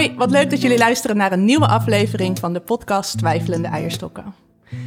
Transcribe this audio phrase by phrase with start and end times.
[0.00, 4.24] Hoi, wat leuk dat jullie luisteren naar een nieuwe aflevering van de podcast Twijfelende Eierstokken.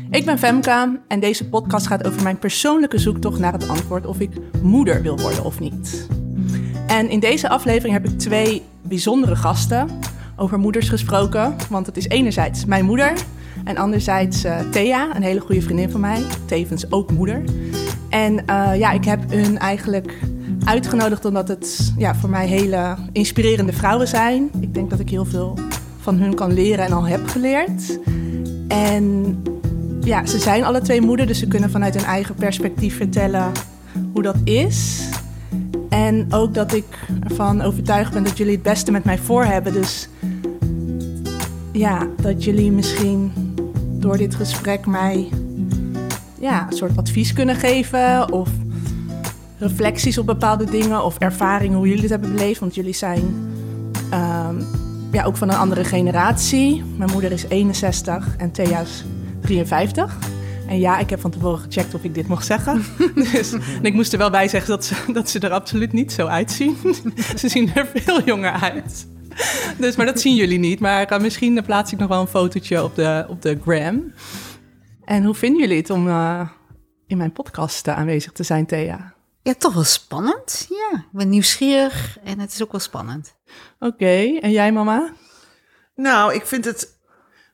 [0.10, 4.20] Ik ben Femka en deze podcast gaat over mijn persoonlijke zoektocht naar het antwoord of
[4.20, 4.30] ik
[4.62, 6.08] moeder wil worden of niet.
[6.88, 9.90] En in deze aflevering heb ik twee bijzondere gasten
[10.36, 11.56] over moeders gesproken.
[11.70, 13.14] Want het is enerzijds mijn moeder
[13.64, 17.44] en anderzijds uh, Thea, een hele goede vriendin van mij, tevens ook moeder.
[18.10, 20.20] En uh, ja, ik heb hun eigenlijk
[20.66, 24.50] uitgenodigd omdat het ja, voor mij hele inspirerende vrouwen zijn.
[24.60, 25.58] Ik denk dat ik heel veel
[26.00, 28.00] van hun kan leren en al heb geleerd.
[28.68, 29.36] En
[30.02, 33.52] ja, ze zijn alle twee moeder, dus ze kunnen vanuit hun eigen perspectief vertellen
[34.14, 35.08] hoe dat is.
[35.90, 36.86] En ook dat ik
[37.24, 39.74] ervan overtuigd ben dat jullie het beste met mij voor hebben.
[39.74, 40.10] Dus
[41.72, 43.32] ja, dat jullie misschien
[44.00, 45.30] door dit gesprek mij
[46.40, 48.32] ja, een soort advies kunnen geven.
[48.32, 48.50] Of
[49.64, 51.04] reflecties op bepaalde dingen.
[51.04, 52.60] Of ervaringen hoe jullie het hebben beleefd.
[52.60, 53.24] Want jullie zijn
[54.14, 54.66] um,
[55.12, 56.84] ja, ook van een andere generatie.
[56.98, 59.06] Mijn moeder is 61 en Thea is
[59.42, 60.18] 53.
[60.68, 62.84] En ja, ik heb van tevoren gecheckt of ik dit mocht zeggen.
[63.32, 66.12] dus, en ik moest er wel bij zeggen dat ze, dat ze er absoluut niet
[66.12, 66.76] zo uitzien.
[67.40, 69.08] ze zien er veel jonger uit.
[69.78, 70.80] Dus, maar dat zien jullie niet.
[70.80, 74.14] Maar uh, misschien plaats ik nog wel een fotootje op de, op de gram.
[75.06, 76.50] En hoe vinden jullie het om uh,
[77.08, 79.14] in mijn podcast uh, aanwezig te zijn, Thea?
[79.44, 80.66] Ja, toch wel spannend.
[80.70, 83.36] Ja, ik ben nieuwsgierig en het is ook wel spannend.
[83.80, 84.38] Oké, okay.
[84.38, 85.14] en jij mama?
[85.96, 87.02] Nou, ik vind het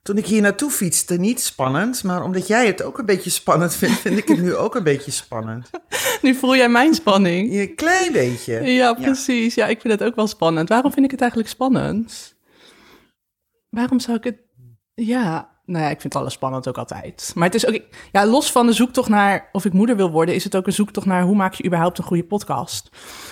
[0.01, 2.03] toen ik hier naartoe fietste niet spannend.
[2.03, 4.83] Maar omdat jij het ook een beetje spannend vindt, vind ik het nu ook een
[4.83, 5.69] beetje spannend.
[6.21, 7.53] Nu voel jij mijn spanning.
[7.53, 8.61] Een klein beetje.
[8.61, 9.55] Ja, precies.
[9.55, 9.67] Ja.
[9.67, 10.69] ik vind het ook wel spannend.
[10.69, 12.35] Waarom vind ik het eigenlijk spannend?
[13.69, 14.37] Waarom zou ik het...
[14.93, 17.31] Ja, nou ja, ik vind alles spannend ook altijd.
[17.35, 17.79] Maar het is ook...
[18.11, 20.35] Ja, los van de zoektocht naar of ik moeder wil worden...
[20.35, 22.89] is het ook een zoektocht naar hoe maak je überhaupt een goede podcast.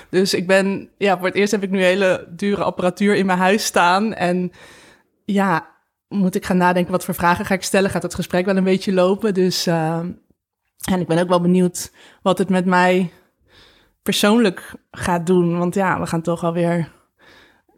[0.09, 0.89] Dus ik ben...
[0.97, 4.13] Ja, voor het eerst heb ik nu hele dure apparatuur in mijn huis staan.
[4.13, 4.52] En
[5.25, 5.67] ja,
[6.08, 7.89] moet ik gaan nadenken wat voor vragen ga ik stellen.
[7.89, 9.33] Gaat het gesprek wel een beetje lopen.
[9.33, 9.98] Dus uh,
[10.92, 13.11] en ik ben ook wel benieuwd wat het met mij
[14.04, 15.58] persoonlijk gaat doen.
[15.58, 16.92] Want ja, we gaan toch alweer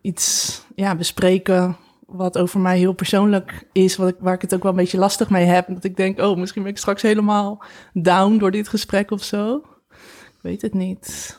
[0.01, 1.77] iets ja, bespreken
[2.11, 3.95] wat over mij heel persoonlijk is.
[3.95, 5.67] Wat ik, waar ik het ook wel een beetje lastig mee heb.
[5.67, 9.63] Dat ik denk, oh, misschien ben ik straks helemaal down door dit gesprek of zo.
[9.89, 11.37] Ik weet het niet.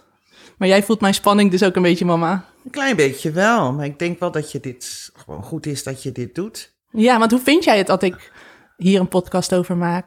[0.59, 2.45] Maar jij voelt mijn spanning dus ook een beetje, mama.
[2.65, 6.03] Een klein beetje wel, maar ik denk wel dat je dit gewoon goed is dat
[6.03, 6.75] je dit doet.
[6.91, 8.33] Ja, want hoe vind jij het dat ik
[8.77, 10.07] hier een podcast over maak?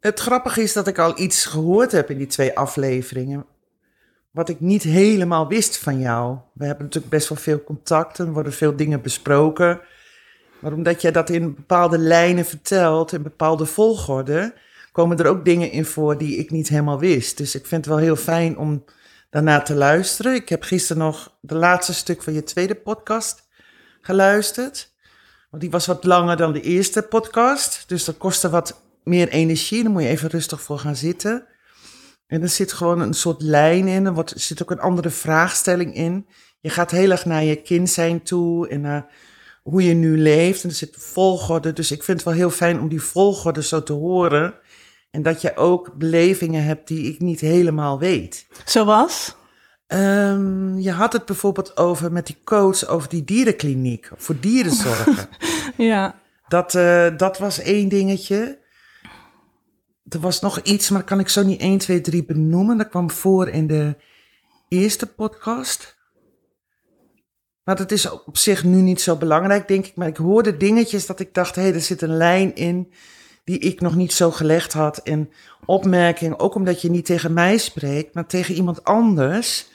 [0.00, 3.46] Het grappige is dat ik al iets gehoord heb in die twee afleveringen.
[4.30, 6.38] Wat ik niet helemaal wist van jou.
[6.52, 9.80] We hebben natuurlijk best wel veel contacten, er worden veel dingen besproken.
[10.60, 14.54] Maar omdat jij dat in bepaalde lijnen vertelt, in bepaalde volgorde,
[14.92, 17.36] komen er ook dingen in voor die ik niet helemaal wist.
[17.36, 18.84] Dus ik vind het wel heel fijn om
[19.30, 20.34] daarna te luisteren.
[20.34, 23.48] Ik heb gisteren nog de laatste stuk van je tweede podcast
[24.00, 24.92] geluisterd.
[25.50, 27.84] Want die was wat langer dan de eerste podcast.
[27.86, 29.82] Dus dat kostte wat meer energie.
[29.82, 31.46] Dan moet je even rustig voor gaan zitten.
[32.30, 34.06] En er zit gewoon een soort lijn in.
[34.06, 36.26] Er, wordt, zit ook een andere vraagstelling in.
[36.60, 39.06] Je gaat heel erg naar je kind zijn toe en naar
[39.62, 40.62] hoe je nu leeft.
[40.62, 41.72] En er zit volgorde.
[41.72, 44.54] Dus ik vind het wel heel fijn om die volgorde zo te horen.
[45.10, 48.46] En dat je ook belevingen hebt die ik niet helemaal weet.
[48.64, 49.36] Zoals?
[49.86, 55.28] Um, je had het bijvoorbeeld over met die coach over die dierenkliniek voor dierenzorgen.
[55.76, 56.14] ja.
[56.48, 58.58] Dat, uh, dat was één dingetje.
[60.10, 62.78] Er was nog iets, maar kan ik zo niet 1, 2, 3 benoemen.
[62.78, 63.96] Dat kwam voor in de
[64.68, 65.98] eerste podcast.
[67.64, 69.96] Maar dat is op zich nu niet zo belangrijk, denk ik.
[69.96, 72.92] Maar ik hoorde dingetjes dat ik dacht, hé, hey, er zit een lijn in
[73.44, 74.98] die ik nog niet zo gelegd had.
[74.98, 75.30] En
[75.64, 79.66] opmerking, ook omdat je niet tegen mij spreekt, maar tegen iemand anders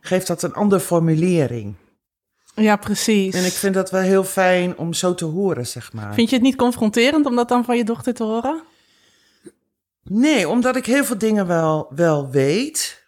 [0.00, 1.74] geeft dat een andere formulering.
[2.54, 3.34] Ja, precies.
[3.34, 6.14] En ik vind dat wel heel fijn om zo te horen, zeg maar.
[6.14, 8.62] Vind je het niet confronterend om dat dan van je dochter te horen?
[10.08, 13.04] Nee, omdat ik heel veel dingen wel, wel weet.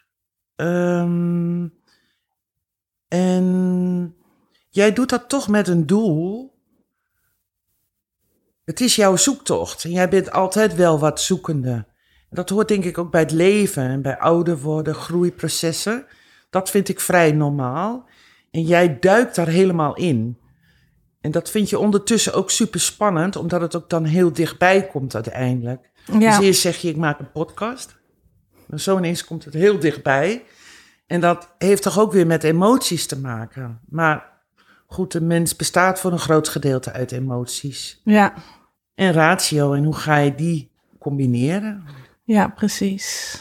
[0.56, 1.74] Um,
[3.08, 4.14] en
[4.68, 6.54] jij doet dat toch met een doel.
[8.64, 11.86] Het is jouw zoektocht en jij bent altijd wel wat zoekende.
[12.30, 16.06] Dat hoort denk ik ook bij het leven en bij ouder worden, groeiprocessen.
[16.50, 18.08] Dat vind ik vrij normaal.
[18.50, 20.38] En jij duikt daar helemaal in.
[21.20, 25.14] En dat vind je ondertussen ook super spannend, omdat het ook dan heel dichtbij komt
[25.14, 25.89] uiteindelijk.
[26.04, 26.18] Ja.
[26.36, 27.98] Dus eerst zeg je, ik maak een podcast.
[28.70, 30.44] En zo ineens komt het heel dichtbij.
[31.06, 33.80] En dat heeft toch ook weer met emoties te maken.
[33.88, 34.42] Maar
[34.86, 38.00] goed, de mens bestaat voor een groot gedeelte uit emoties.
[38.04, 38.34] Ja.
[38.94, 41.84] En ratio, en hoe ga je die combineren?
[42.24, 43.38] Ja, precies.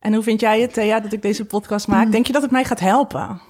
[0.00, 2.12] En hoe vind jij het, ja, dat ik deze podcast maak?
[2.12, 3.40] Denk je dat het mij gaat helpen?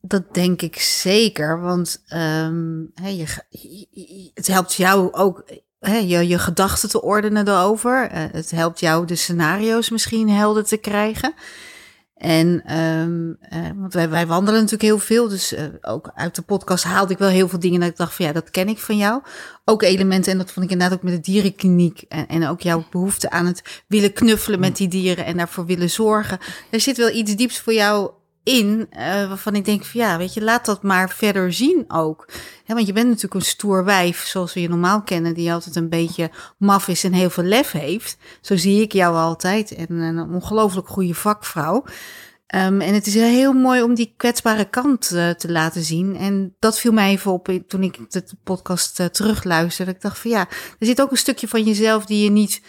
[0.00, 5.44] Dat denk ik zeker, want ehm, je- het helpt jou ook
[5.80, 8.08] hè, je, je gedachten te ordenen erover.
[8.10, 11.34] Eh, het helpt jou de scenario's misschien helder te krijgen.
[12.20, 16.42] En ehm, eh, want wij, wij wandelen natuurlijk heel veel, dus eh, ook uit de
[16.42, 18.78] podcast haalde ik wel heel veel dingen dat ik dacht van ja, dat ken ik
[18.78, 19.22] van jou.
[19.64, 22.84] Ook elementen, en dat vond ik inderdaad ook met de dierenkliniek en, en ook jouw
[22.90, 26.38] behoefte aan het willen knuffelen met die dieren en daarvoor willen zorgen.
[26.70, 28.10] Er zit wel iets dieps voor jou
[28.50, 32.28] in, eh, waarvan ik denk van ja, weet je, laat dat maar verder zien ook.
[32.66, 35.88] Want je bent natuurlijk een stoer wijf, zoals we je normaal kennen, die altijd een
[35.88, 38.16] beetje maf is en heel veel lef heeft.
[38.40, 41.84] Zo zie ik jou altijd en een ongelooflijk goede vakvrouw.
[42.46, 46.16] Ehm, en het is heel mooi om die kwetsbare kant eh, te laten zien.
[46.16, 49.90] En dat viel mij even op toen ik de podcast eh, terugluisterde.
[49.90, 50.48] Ik dacht van ja,
[50.78, 52.62] er zit ook een stukje van jezelf die je niet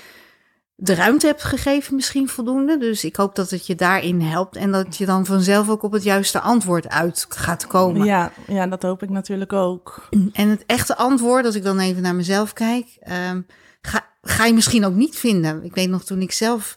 [0.83, 2.77] de ruimte hebt gegeven, misschien voldoende.
[2.77, 5.91] Dus ik hoop dat het je daarin helpt en dat je dan vanzelf ook op
[5.91, 8.05] het juiste antwoord uit gaat komen.
[8.05, 10.07] Ja, ja, dat hoop ik natuurlijk ook.
[10.33, 13.41] En het echte antwoord, als ik dan even naar mezelf kijk, ehm,
[13.81, 15.63] ga, ga je misschien ook niet vinden.
[15.63, 16.75] Ik weet nog toen ik zelf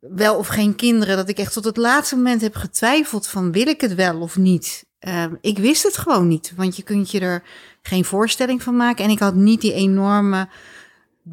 [0.00, 3.66] wel of geen kinderen, dat ik echt tot het laatste moment heb getwijfeld van wil
[3.66, 4.86] ik het wel of niet.
[4.98, 7.42] Ehm, ik wist het gewoon niet, want je kunt je er
[7.82, 9.04] geen voorstelling van maken.
[9.04, 10.48] En ik had niet die enorme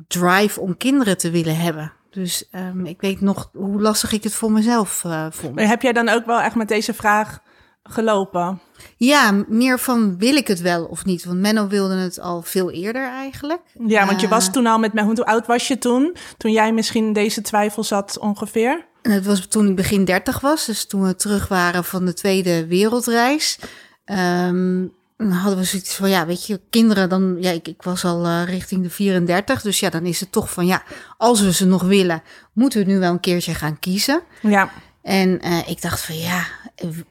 [0.08, 1.94] drive om kinderen te willen hebben.
[2.14, 5.56] Dus ehm, ik weet nog hoe lastig ik het voor mezelf eh, vond.
[5.56, 7.40] Maar heb jij dan ook wel echt met deze vraag
[7.84, 8.62] gelopen?
[8.98, 11.26] Ja, meer van wil ik het wel of niet?
[11.26, 13.62] Want Menno wilde het al veel eerder eigenlijk.
[13.88, 15.04] Ja, want je Eh, was toen al met mij.
[15.04, 16.16] Hoe oud was je toen?
[16.38, 18.86] Toen jij misschien deze twijfel zat ongeveer?
[19.02, 22.14] En het was toen ik begin 30 was, dus toen we terug waren van de
[22.14, 23.60] Tweede Wereldreis.
[24.06, 24.92] Dan
[25.32, 28.44] hadden we zoiets van, ja, weet je, kinderen, dan, ja, ik, ik was al eh,
[28.46, 30.84] richting de 34, dus ja, dan is het toch van, ja,
[31.18, 32.24] als we ze nog willen,
[32.54, 34.22] moeten we nu wel een keertje gaan kiezen.
[34.42, 34.72] Ja.
[35.02, 36.46] En eh, ik dacht van, ja,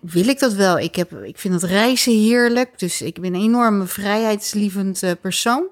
[0.01, 0.79] wil ik dat wel?
[0.79, 5.69] Ik, heb, ik vind het reizen heerlijk, dus ik ben een enorme vrijheidslievend eh, persoon.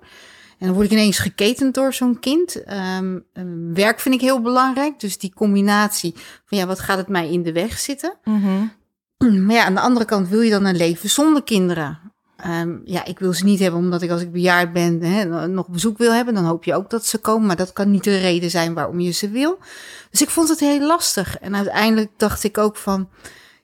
[0.59, 2.65] En dan word ik ineens geketend door zo'n kind.
[2.65, 3.45] Ehm, eh,
[3.75, 5.01] werk vind ik heel belangrijk.
[5.01, 6.15] Dus die combinatie
[6.45, 8.19] van ja, wat gaat het mij in de weg zitten?
[8.25, 8.67] Mhm.
[9.47, 11.99] Maar ja, aan de andere kant wil je dan een leven zonder kinderen.
[12.43, 14.99] Ehm, ja, ik wil ze niet hebben omdat ik als ik bejaard ben
[15.53, 16.35] nog bezoek wil hebben.
[16.35, 17.47] Dan hoop je ook dat ze komen.
[17.47, 19.59] Maar dat kan niet de reden zijn waarom je ze wil.
[20.11, 21.39] Dus ik vond het heel lastig.
[21.39, 23.09] En uiteindelijk dacht ik ook van,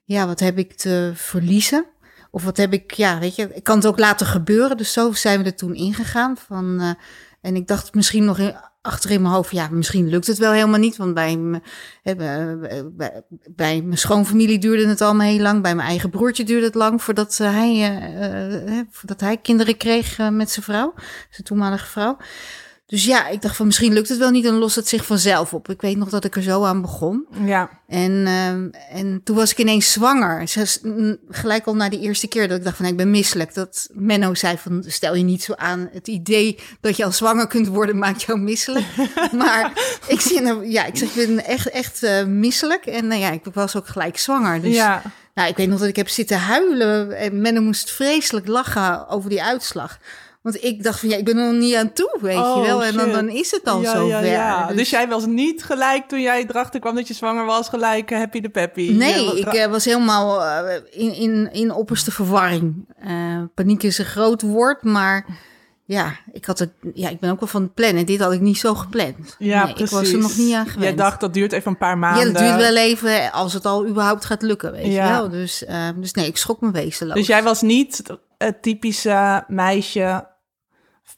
[0.04, 1.86] ja, wat heb ik te verliezen?
[2.30, 4.76] Of wat heb ik, ja, weet je, ik kan het ook laten gebeuren.
[4.76, 6.36] Dus zo zijn we er toen ingegaan.
[6.36, 6.90] Van, eh,
[7.40, 8.38] en ik dacht misschien nog
[8.86, 10.96] achter in mijn hoofd, ja, misschien lukt het wel helemaal niet.
[10.96, 11.60] Want bij,
[12.02, 15.62] bij, bij, mijn schoonfamilie duurde het allemaal heel lang.
[15.62, 20.18] Bij mijn eigen broertje duurde het lang voordat hij, eh, eh, voordat hij kinderen kreeg
[20.18, 20.94] eh, met zijn vrouw,
[21.30, 22.16] zijn toenmalige vrouw.
[22.86, 25.54] Dus ja, ik dacht van misschien lukt het wel niet, dan lost het zich vanzelf
[25.54, 25.68] op.
[25.68, 27.26] Ik weet nog dat ik er zo aan begon.
[27.44, 27.70] Ja.
[27.86, 28.68] En, ehm,
[28.98, 30.48] en toen was ik ineens zwanger.
[31.28, 33.54] Gelijk al na die eerste keer dat ik dacht van ik ben misselijk.
[33.54, 35.88] Dat Menno zei van stel je niet zo aan.
[35.92, 38.86] Het idee dat je al zwanger kunt worden maakt jou misselijk.
[39.32, 39.72] maar
[40.06, 42.86] ik, zie, nou, ja, ik zeg ik ben echt, echt eh, misselijk.
[42.86, 44.62] En nou ja, ik was ook gelijk zwanger.
[44.62, 45.02] Dus ja.
[45.34, 47.12] nou, ik weet nog dat ik heb zitten huilen.
[47.12, 49.98] En Menno moest vreselijk lachen over die uitslag.
[50.46, 52.62] Want ik dacht van ja, ik ben er nog niet aan toe, weet Oh, je
[52.62, 52.84] wel.
[52.84, 54.24] En dan, is het al ja, zover.
[54.26, 54.66] ja, ja.
[54.66, 58.10] Dus, Dus- jij was niet gelijk toen jij erachter kwam dat je zwanger was, gelijk
[58.10, 58.90] eh, happy de peppy.
[58.92, 62.86] Nee, ik eh, was helemaal eh, in, in, in opperste verwarring.
[63.54, 65.26] Paniek is een groot woord, maar
[65.84, 68.06] ja, ik, had het, ja, ik ben ook wel van het plannen.
[68.06, 69.36] Dit had ik niet zo gepland.
[69.38, 69.90] ja, nee, precies.
[69.92, 70.82] ik was er nog niet aan gewend.
[70.84, 72.32] Jij dacht dat duurt even een paar ja, maanden.
[72.32, 75.04] dat duurt wel even als het al überhaupt gaat lukken, weet Ja.
[75.06, 75.28] je wel.
[75.28, 75.64] Dus,
[75.96, 77.16] dus nee, ik schrok me wezenloos.
[77.16, 78.02] Dus jij was niet
[78.38, 80.34] het typische meisje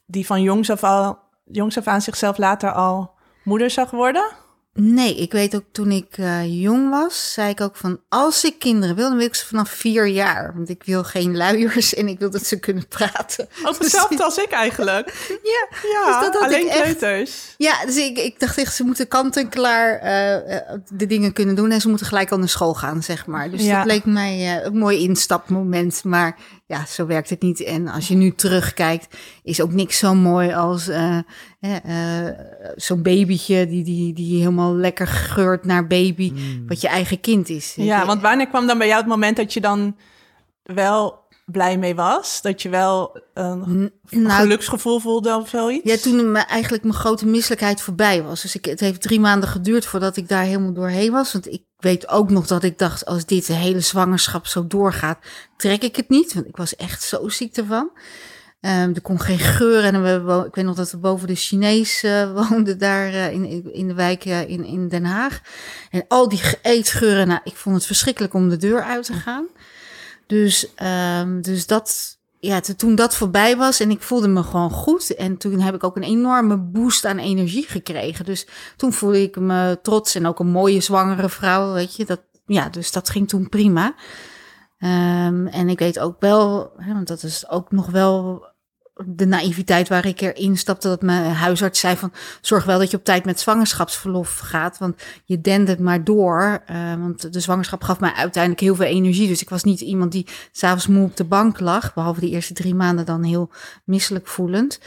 [0.05, 3.11] die van jongs af, al, jongs af aan zichzelf later al
[3.43, 4.31] moeder zag worden?
[4.73, 8.59] Nee, ik weet ook toen ik eh, jong was, zei ik ook van als ik
[8.59, 10.53] kinderen wil, dan wil ik ze vanaf vier jaar.
[10.55, 13.47] Want ik wil geen luiers en ik wil dat ze kunnen praten.
[13.63, 15.13] Ook hetzelfde als ik eigenlijk.
[15.43, 16.81] Ja, Ja, Dus dat alleen ik echt.
[16.97, 17.53] kleuters.
[17.57, 21.71] Ja, dus ik, ik dacht echt, ze moeten kant-en-klaar eh, eh, de dingen kunnen doen.
[21.71, 23.49] En ze moeten gelijk al naar school gaan, zeg maar.
[23.49, 23.77] Dus Ja.
[23.77, 26.03] dat leek mij een mooi instapmoment.
[26.03, 26.37] Maar
[26.69, 27.63] ja, zo werkt het niet.
[27.63, 31.17] En als je nu terugkijkt, is ook niks zo mooi als eh,
[31.59, 32.35] eh, eh,
[32.75, 33.67] zo'n babytje...
[33.67, 36.33] Die, die, die helemaal lekker geurt naar baby,
[36.67, 37.73] wat je eigen kind is.
[37.75, 38.05] Ja, je.
[38.05, 39.95] want wanneer kwam dan bij jou het moment dat je dan
[40.63, 41.18] wel
[41.51, 42.41] blij mee was?
[42.41, 45.89] Dat je wel een Nou, geluksgevoel voelde of zoiets?
[45.91, 48.41] Ja, toen me, eigenlijk mijn grote misselijkheid voorbij was.
[48.41, 51.33] Dus ik, het heeft drie maanden geduurd voordat ik daar helemaal doorheen was.
[51.33, 55.17] Want ik weet ook nog dat ik dacht, als dit de hele zwangerschap zo doorgaat,
[55.57, 56.33] trek ik het niet.
[56.33, 57.91] Want ik was echt zo ziek ervan.
[58.61, 62.03] Ehm, er kon geen geur en we, ik weet nog dat we boven de Chinees
[62.03, 65.41] eh, woonden daar eh, in, in de wijk eh, in, in Den Haag.
[65.91, 69.13] En al die ge- eetgeuren, nou, ik vond het verschrikkelijk om de deur uit te
[69.13, 69.47] gaan.
[70.29, 75.15] Dus, ehm, dus dat, ja, toen dat voorbij was en ik voelde me gewoon goed.
[75.15, 78.25] En toen heb ik ook een enorme boost aan energie gekregen.
[78.25, 82.05] Dus toen voelde ik me trots en ook een mooie zwangere vrouw, weet je.
[82.05, 83.95] Dat, ja, dus dat ging toen prima.
[84.77, 88.47] Ehm, en ik weet ook wel, hè, want dat is ook nog wel
[89.05, 92.97] de naïviteit waar ik erin stapte, dat mijn huisarts zei van zorg wel dat je
[92.97, 96.61] op tijd met zwangerschapsverlof gaat, want je dendert maar door.
[96.65, 100.11] Eh, want de zwangerschap gaf mij uiteindelijk heel veel energie, dus ik was niet iemand
[100.11, 103.49] die s'avonds moe op de bank lag, behalve de eerste drie maanden dan heel
[103.83, 104.79] misselijk voelend.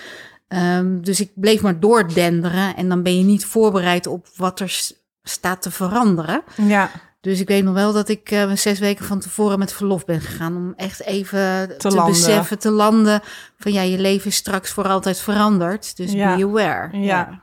[0.48, 4.80] Ehm, dus ik bleef maar doordenderen en dan ben je niet voorbereid op wat er
[5.22, 6.42] staat te veranderen.
[6.56, 6.90] Ja,
[7.22, 10.20] Dus ik weet nog wel dat ik eh, zes weken van tevoren met verlof ben
[10.20, 10.56] gegaan.
[10.56, 12.12] Om echt even te, landen.
[12.12, 13.20] beseffen, te landen.
[13.58, 15.96] Van ja, je leven is straks voor altijd veranderd.
[15.96, 16.36] Dus Ja.
[16.36, 16.98] be aware.
[16.98, 17.42] ja.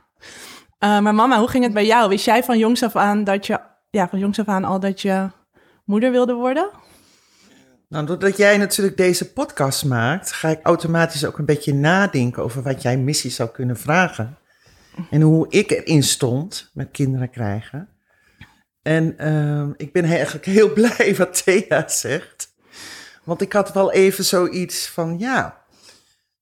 [0.77, 2.09] Eh, maar mama, hoe ging het bij jou?
[2.09, 3.59] Wist jij van jongs af aan dat je,
[3.89, 5.29] ja, van jongs af aan al dat je
[5.85, 6.69] moeder wilde worden?
[7.89, 12.63] Nou, doordat jij natuurlijk deze podcast maakt, ga ik automatisch ook een beetje nadenken over
[12.63, 14.37] wat jij missie zou kunnen vragen.
[15.09, 17.89] En hoe ik erin stond met kinderen krijgen.
[18.89, 22.53] En ehm, ik ben eigenlijk heel blij wat Thea zegt.
[23.23, 25.63] Want ik had wel even zoiets van, ja,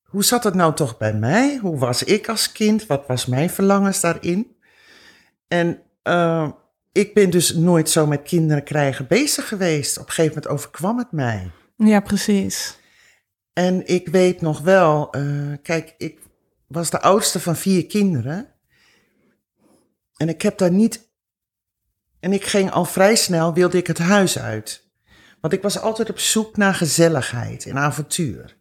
[0.04, 1.58] hoe zat het nou toch bij mij?
[1.58, 2.86] Hoe was ik als kind?
[2.86, 4.56] Wat was mijn verlangens daarin?
[5.48, 6.50] En eh,
[6.92, 9.98] ik ben dus nooit zo met kinderen krijgen bezig geweest.
[9.98, 11.52] Op een gegeven moment overkwam het mij.
[11.76, 12.80] Ja, precies.
[13.54, 15.24] En ik weet nog wel, eh,
[15.62, 16.20] kijk, ik
[16.68, 18.54] was de oudste van vier kinderen.
[20.18, 21.07] En ik heb daar niet.
[22.20, 24.86] En ik ging al vrij snel, wilde ik het huis uit.
[25.42, 28.58] Want ik was altijd op zoek naar gezelligheid en avontuur.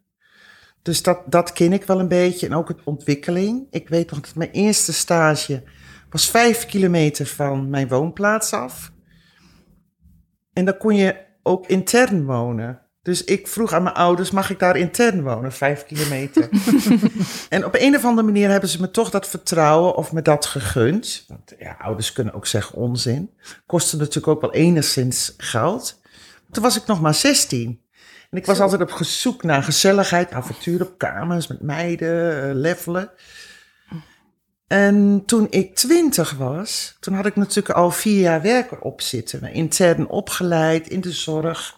[0.81, 2.45] Dus dat, dat ken ik wel een beetje.
[2.45, 3.67] En ook het ontwikkeling.
[3.69, 5.63] Ik weet nog dat mijn eerste stage
[6.09, 8.91] was vijf kilometer van mijn woonplaats af.
[10.53, 12.86] En dan kon je ook intern wonen.
[13.07, 16.49] Dus ik vroeg aan mijn ouders, mag ik daar intern wonen, vijf kilometer?
[17.49, 20.45] en op een of andere manier hebben ze me toch dat vertrouwen of me dat
[20.45, 21.25] gegund.
[21.27, 23.33] Want ja, ouders kunnen ook zeggen onzin.
[23.65, 26.01] Kostte natuurlijk ook wel enigszins geld.
[26.51, 27.81] Toen was ik nog maar 16.
[28.29, 33.11] En ik was altijd op zoek naar gezelligheid, avontuur op kamers met meiden, eh, levelen.
[34.67, 39.53] En toen ik twintig was, toen had ik natuurlijk al vier jaar werk erop zitten.
[39.53, 41.75] Intern opgeleid in de zorg.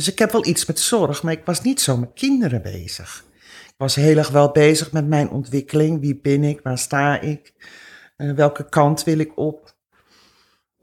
[0.00, 3.24] Dus ik heb wel iets met zorg, maar ik was niet zo met kinderen bezig.
[3.66, 6.00] Ik was heel erg wel bezig met mijn ontwikkeling.
[6.00, 6.60] Wie ben ik?
[6.62, 7.52] Waar sta ik?
[8.16, 9.74] Eh, welke kant wil ik op?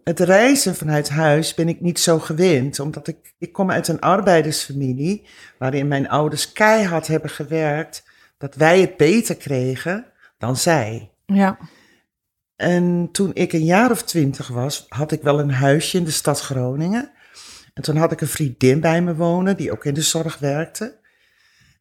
[0.03, 3.99] Het reizen vanuit huis ben ik niet zo gewend, omdat ik, ik kom uit een
[3.99, 5.25] arbeidersfamilie
[5.57, 8.03] waarin mijn ouders keihard hebben gewerkt
[8.37, 10.05] dat wij het beter kregen
[10.37, 11.11] dan zij.
[11.25, 11.57] Ja,
[12.55, 16.11] En toen ik een jaar of twintig was, had ik wel een huisje in de
[16.11, 17.15] stad Groningen.
[17.77, 20.99] En toen had ik een vriendin bij me wonen, die ook in de zorg werkte.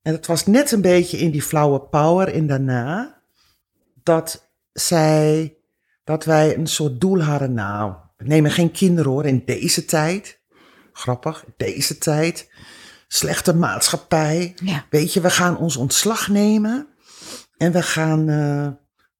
[0.03, 3.21] En het was net een beetje in die flauwe power in daarna,
[4.03, 5.57] dat zij,
[6.05, 7.55] dat wij een soort doel hadden.
[7.55, 10.41] Nou, we nemen geen kinderen hoor, in deze tijd.
[10.93, 12.51] Grappig, deze tijd.
[13.09, 14.55] Slechte maatschappij.
[14.63, 14.87] Ja.
[14.91, 16.87] Weet je, we gaan ons ontslag nemen.
[17.57, 18.69] En we gaan eh,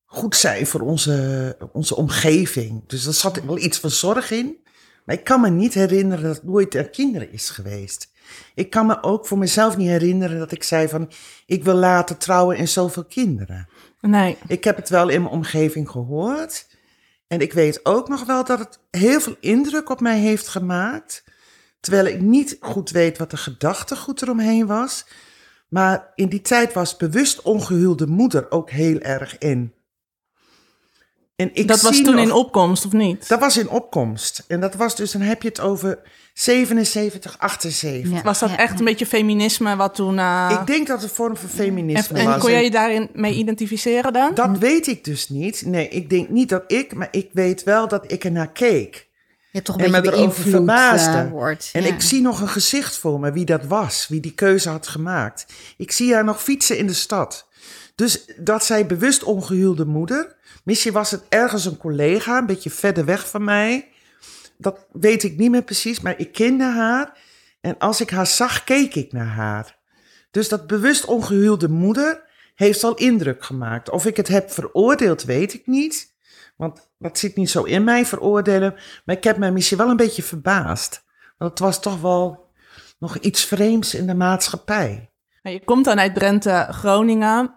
[0.05, 2.89] goed zijn voor onze, onze omgeving.
[2.89, 4.65] Dus er zat wel iets van zorg in.
[5.07, 8.13] Maar ik kan me niet herinneren dat het nooit er kinderen is geweest.
[8.55, 11.11] Ik kan me ook voor mezelf niet herinneren dat ik zei van...
[11.47, 13.69] ik wil later trouwen en zoveel kinderen.
[14.01, 14.39] nee.
[14.47, 16.67] Ik heb het wel in mijn omgeving gehoord.
[17.27, 21.25] En ik weet ook nog wel dat het heel veel indruk op mij heeft gemaakt.
[21.81, 25.07] Terwijl ik niet goed weet wat de gedachtegoed eromheen was.
[25.69, 29.75] Maar in die tijd was bewust ongehuwde moeder ook heel erg in.
[31.37, 33.29] En ik dat was zie toen nog- in opkomst, of niet?
[33.29, 34.45] Dat was in opkomst.
[34.49, 35.99] En dat was dus, dan heb je het over
[36.35, 38.11] 77, 78.
[38.11, 38.23] Ja.
[38.23, 38.79] Was dat Ja, echt ja.
[38.79, 40.19] een beetje feminisme wat toen...
[40.19, 42.39] eh, Ik denk dat het een vorm van feminisme en was.
[42.39, 44.35] kon En- jij je daarin mee identificeren dan?
[44.35, 45.63] Dat weet ik dus niet.
[45.67, 49.07] Nee, ik denk niet dat ik, maar ik weet wel dat ik ernaar keek.
[49.51, 51.11] Je toch een En beetje erover beïnvloed verbaasde.
[51.19, 51.71] eh, wordt.
[51.73, 51.89] En ja.
[51.89, 55.47] ik zie nog een gezicht voor me, wie dat was, wie die keuze had gemaakt.
[55.77, 57.47] Ik zie haar nog fietsen in de stad.
[57.95, 60.36] Dus dat zij bewust ongehuwde moeder,
[60.67, 63.89] misschien was het ergens een collega, een beetje verder weg van mij.
[64.59, 67.19] Dat weet ik niet meer precies, maar ik kende haar.
[67.61, 69.79] En als ik haar zag, keek ik naar haar.
[70.31, 73.91] Dus dat bewust ongehuwde moeder heeft al indruk gemaakt.
[73.91, 76.15] Of ik het heb veroordeeld, weet ik niet.
[76.57, 78.75] Want dat zit niet zo in mij, veroordelen.
[79.05, 81.05] Maar ik heb me misschien wel een beetje verbaasd.
[81.39, 82.51] Want het was toch wel
[82.99, 85.11] nog iets vreemds in de maatschappij.
[85.43, 87.55] Nou, Je komt dan uit Drenthe, Groningen.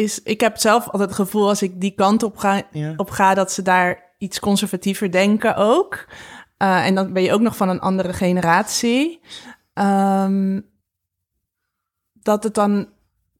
[0.00, 2.92] Is, ik heb zelf altijd het gevoel als ik die kant op ga, Ja.
[2.96, 6.06] op ga dat ze daar iets conservatiever denken ook.
[6.56, 9.20] Eh, en dan ben je ook nog van een andere generatie.
[9.74, 10.60] ehm,
[12.12, 12.88] dat het dan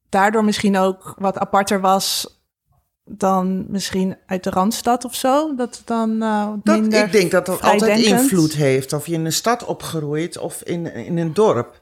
[0.09, 2.38] daardoor misschien ook wat aparter was
[3.05, 5.55] dan misschien uit de Randstad of zo?
[5.55, 8.93] Dat het dan uh, dat, Ik denk dat dat altijd invloed heeft.
[8.93, 11.81] Of je in een stad opgroeit of in, in een dorp.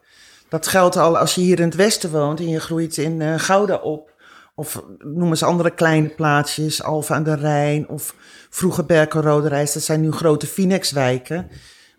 [0.48, 3.38] Dat geldt al als je hier in het westen woont en je groeit in eh,
[3.38, 4.16] Gouda op.
[4.58, 8.14] Of noem eens andere kleine plaatsjes, Alphen aan de Rijn of
[8.50, 9.72] vroeger Berkenrode Reis.
[9.72, 11.50] Dat zijn nu grote Finex-wijken.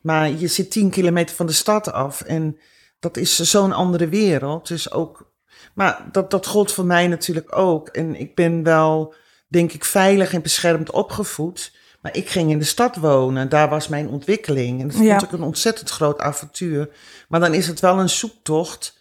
[0.01, 2.57] Maar je zit 10 kilometer van de stad af en
[2.99, 4.67] dat is zo'n andere wereld.
[4.67, 5.31] Dus ook,
[5.73, 7.87] maar dat, dat gold voor mij natuurlijk ook.
[7.87, 9.13] En ik ben wel,
[9.47, 11.77] denk ik, veilig en beschermd opgevoed.
[12.01, 14.79] Maar ik ging in de stad wonen, daar was mijn ontwikkeling.
[14.81, 15.21] En dat vond Ja.
[15.23, 16.89] ik een ontzettend groot avontuur.
[17.27, 18.97] Maar dan is het wel een zoektocht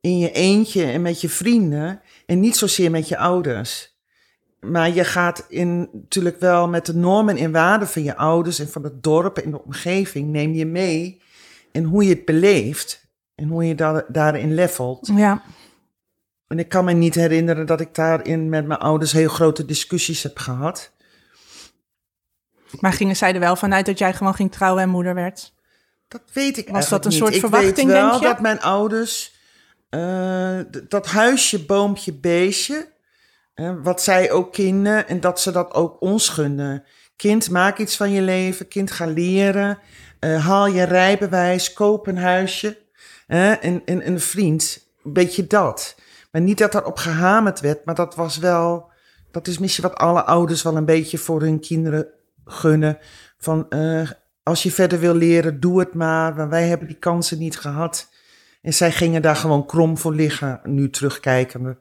[0.00, 2.00] in je eentje en met je vrienden.
[2.30, 3.98] En niet zozeer met je ouders.
[4.60, 8.68] Maar je gaat in, natuurlijk wel met de normen en waarden van je ouders en
[8.68, 11.22] van het dorp en de omgeving, neem je mee.
[11.72, 15.10] En hoe je het beleeft en hoe je daar, daarin levelt.
[15.14, 15.42] Ja,
[16.46, 20.22] En ik kan me niet herinneren dat ik daarin met mijn ouders heel grote discussies
[20.22, 20.92] heb gehad.
[22.80, 25.52] maar gingen zij er wel vanuit dat jij gewoon ging trouwen en moeder werd?
[26.08, 27.20] Dat weet ik Was dat een niet.
[27.20, 28.28] soort ik verwachting, weet wel denk je?
[28.28, 29.29] dat mijn ouders
[29.90, 32.92] eh, dat huisje, boompje, beestje,
[33.54, 36.84] eh, wat zij ook kenden en dat ze dat ook ons gunden.
[37.16, 38.68] Kind, maak iets van je leven.
[38.68, 39.78] Kind, ga leren.
[40.18, 41.72] Eh, haal je rijbewijs.
[41.72, 42.78] Koop een huisje.
[43.26, 44.88] en, en een vriend.
[45.04, 45.96] Een beetje dat.
[46.32, 48.88] Maar niet dat daarop gehamerd werd, maar dat was wel...
[49.30, 52.06] Dat is misschien wat alle ouders wel een beetje voor hun kinderen
[52.44, 52.98] gunnen.
[53.38, 53.68] Van,
[54.42, 56.34] als je verder wil leren, doe het maar.
[56.34, 58.08] Want wij hebben die kansen niet gehad.
[58.62, 61.78] En zij gingen daar gewoon krom voor liggen, nu terugkijkende.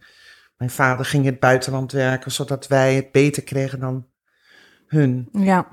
[0.58, 4.08] Mijn vader ging in het buitenland werken, zodat wij het beter kregen dan
[4.88, 5.30] hun.
[5.32, 5.68] Ja,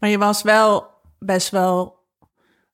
[0.00, 0.88] maar je was wel
[1.18, 1.98] best wel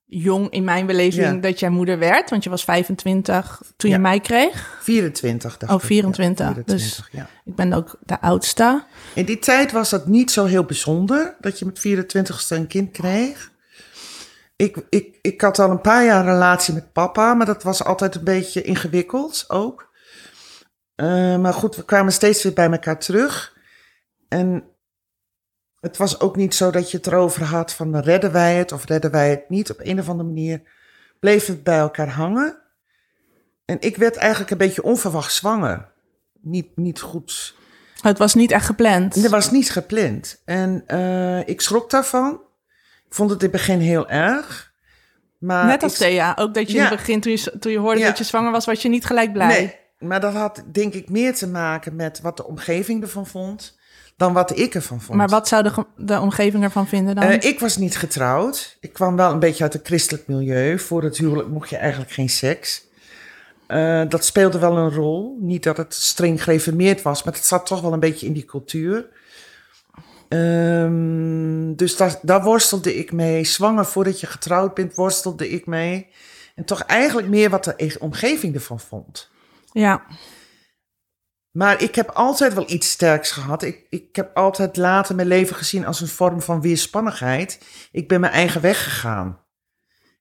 [0.04, 1.32] jong in mijn beleving Ja.
[1.40, 4.78] dat jij moeder werd, want je was 25 toen je mij kreeg.
[4.82, 5.82] 24, dacht Oh, ik.
[5.82, 7.28] Ja, 24, 24, ja.
[7.44, 8.84] Ik ben ook de oudste.
[9.14, 12.90] In die tijd was dat niet zo heel bijzonder, dat je met 24ste een kind
[12.90, 13.52] kreeg.
[14.56, 17.84] Ik, ik, ik had al een paar jaar een relatie met papa, maar dat was
[17.84, 19.94] altijd een beetje ingewikkeld ook.
[20.94, 23.56] Eh, maar goed, we kwamen steeds weer bij elkaar terug.
[24.28, 24.64] En
[25.80, 28.84] het was ook niet zo dat je het erover had van redden wij het of
[28.84, 29.70] redden wij het niet.
[29.70, 30.62] Op een of andere manier
[31.20, 32.58] bleef het bij elkaar hangen.
[33.64, 35.92] En ik werd eigenlijk een beetje onverwacht zwanger.
[36.40, 37.54] Niet, niet goed
[38.00, 39.22] Het was niet echt gepland.
[39.22, 40.42] dat was niet gepland.
[40.44, 42.40] En eh, ik schrok daarvan.
[43.08, 44.72] Ik vond het in het begin heel erg.
[45.38, 47.78] Maar Net als ik- Thea, ook dat je in het begin, toen je, toen je
[47.78, 48.06] hoorde Ja.
[48.06, 49.46] dat je zwanger was, was je niet gelijk blij.
[49.48, 49.74] Nee,
[50.08, 53.78] maar dat had denk ik meer te maken met wat de omgeving ervan vond...
[54.16, 55.18] dan wat ik ervan vond.
[55.18, 57.24] Maar wat zou de omgeving ervan vinden dan?
[57.24, 58.76] Eh, ik was niet getrouwd.
[58.80, 60.78] Ik kwam wel een beetje uit een christelijk milieu.
[60.78, 62.84] Voor het huwelijk mocht je eigenlijk geen seks.
[63.66, 65.38] Eh, dat speelde wel een rol.
[65.40, 68.44] Niet dat het streng gereformeerd was, maar het zat toch wel een beetje in die
[68.44, 69.06] cultuur.
[70.28, 73.44] Ehm, dus daar, daar worstelde ik mee.
[73.44, 76.06] Zwanger voordat je getrouwd bent, worstelde ik mee.
[76.54, 79.30] En toch eigenlijk meer wat de e- omgeving ervan vond.
[79.72, 80.02] ja,
[81.50, 83.62] Maar ik heb altijd wel iets sterks gehad.
[83.62, 87.60] Ik, ik heb altijd later mijn leven gezien als een vorm van weerspannigheid.
[87.92, 89.38] Ik ben mijn eigen weg gegaan.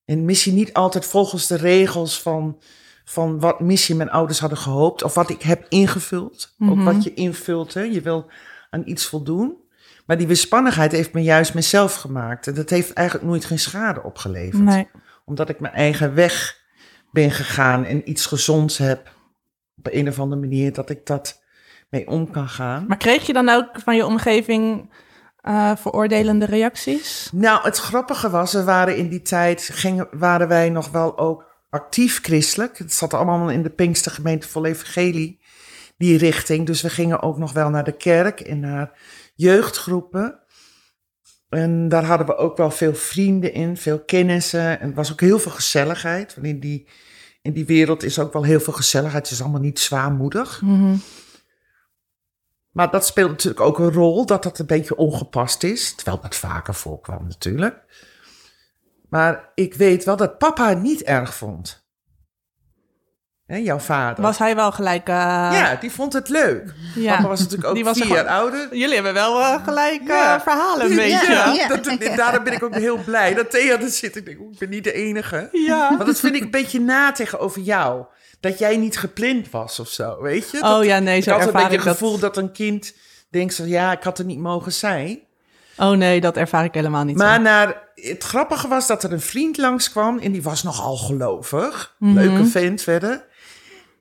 [0.05, 2.61] En misschien niet altijd volgens de regels van,
[3.05, 5.03] van wat misschien mijn ouders hadden gehoopt.
[5.03, 6.55] Of wat ik heb ingevuld.
[6.59, 7.73] Ook wat je invult.
[7.73, 7.81] Hè.
[7.81, 8.29] Je wil
[8.69, 9.63] aan iets voldoen.
[10.05, 12.47] Maar die weerspannigheid heeft me juist mezelf gemaakt.
[12.47, 14.87] En dat heeft eigenlijk nooit geen schade opgeleverd nee.
[15.25, 16.63] omdat ik mijn eigen weg
[17.11, 19.13] ben gegaan en iets gezonds heb.
[19.77, 21.43] Op een of andere manier dat ik dat
[21.89, 22.85] mee om kan gaan.
[22.87, 24.89] Maar kreeg je dan ook van je omgeving
[25.41, 27.29] eh, veroordelende reacties?
[27.33, 31.45] Nou, het grappige was, we waren in die tijd, gingen, waren wij nog wel ook
[31.69, 32.77] actief christelijk.
[32.77, 35.39] Het zat allemaal in de Pinkstergemeente vol Evangelie,
[35.97, 36.65] die richting.
[36.65, 38.91] Dus we gingen ook nog wel naar de kerk en naar
[39.35, 40.39] jeugdgroepen.
[41.49, 44.79] En daar hadden we ook wel veel vrienden in, veel kennissen.
[44.79, 46.35] En er was ook heel veel gezelligheid.
[46.35, 46.87] Want in die,
[47.41, 49.23] in die wereld is ook wel heel veel gezelligheid.
[49.23, 50.61] Het is allemaal niet zwaarmoedig.
[50.61, 50.95] Mhm.
[52.71, 55.95] Maar dat speelt natuurlijk ook een rol, dat dat een beetje ongepast is.
[55.95, 57.83] Terwijl dat vaker voorkwam natuurlijk.
[59.09, 61.84] Maar ik weet wel dat papa het niet erg vond.
[63.45, 64.23] Hè, jouw vader.
[64.23, 65.07] Was hij wel gelijk...
[65.07, 65.15] eh,
[65.51, 66.73] ja, die vond het leuk.
[66.95, 67.15] ja.
[67.15, 68.67] Papa was natuurlijk ook Die was jaar ouder.
[68.75, 71.31] Jullie hebben wel eh, gelijk eh, verhalen een beetje.
[71.31, 71.67] Ja, Ja.
[71.67, 74.15] Dat, en daarom ben ik ook heel blij dat Thea er zit.
[74.15, 75.49] Ik denk, oeh, ik ben niet de enige.
[75.51, 75.89] Ja.
[75.89, 78.05] Want dat vind ik een beetje na tegenover jou.
[78.39, 80.61] Dat jij niet gepland was of zo, weet je?
[80.61, 81.93] Oh ja, nee, ik zo had een beetje ik het dat.
[81.97, 82.93] gevoel dat een kind
[83.29, 85.19] denkt zo, ja, ik had er niet mogen zijn.
[85.77, 87.17] Oh nee, dat ervaar ik helemaal niet.
[87.17, 87.41] Maar zo.
[87.41, 91.95] naar, het grappige was dat er een vriend langskwam en die was nogal gelovig.
[91.99, 92.13] Mhm.
[92.13, 93.25] Leuke vent verder.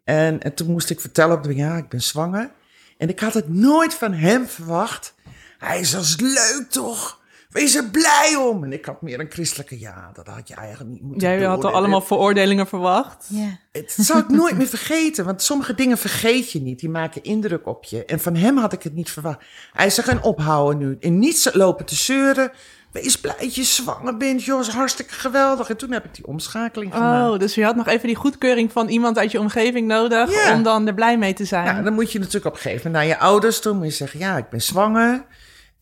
[0.05, 2.51] En, en toen moest ik vertellen op de ja, ik ben zwanger.
[2.99, 5.15] En ik had het nooit van hem verwacht.
[5.59, 7.23] Hij is als leuk toch?
[7.51, 8.65] Wees er blij om.
[8.65, 11.49] En ik had meer een christelijke ja, dat had je eigenlijk niet moeten Jij doen.
[11.49, 13.27] had al En- allemaal veroordelingen verwacht.
[13.29, 13.59] Ja.
[13.73, 16.81] Het zal ik nooit meer vergeten, want sommige dingen vergeet je niet.
[16.81, 18.05] Die maken indruk op je.
[18.05, 19.39] En van hem had ik het niet verwacht.
[19.73, 20.97] Hij is er gaan ophouden nu.
[21.01, 22.53] En niet lopen te zeuren.
[23.03, 24.61] Wees blij dat je zwanger bent, joh.
[24.61, 25.69] is hartstikke geweldig.
[25.71, 27.31] En toen heb ik die omschakeling gemaakt.
[27.33, 30.55] Oh, dus je had nog even die goedkeuring van iemand uit je omgeving nodig Ja.
[30.55, 31.65] om dan er blij mee te zijn.
[31.65, 33.75] Ja, dan moet je natuurlijk op een gegeven moment naar je ouders toe.
[33.75, 35.25] Moet je zeggen, ja, ik ben zwanger.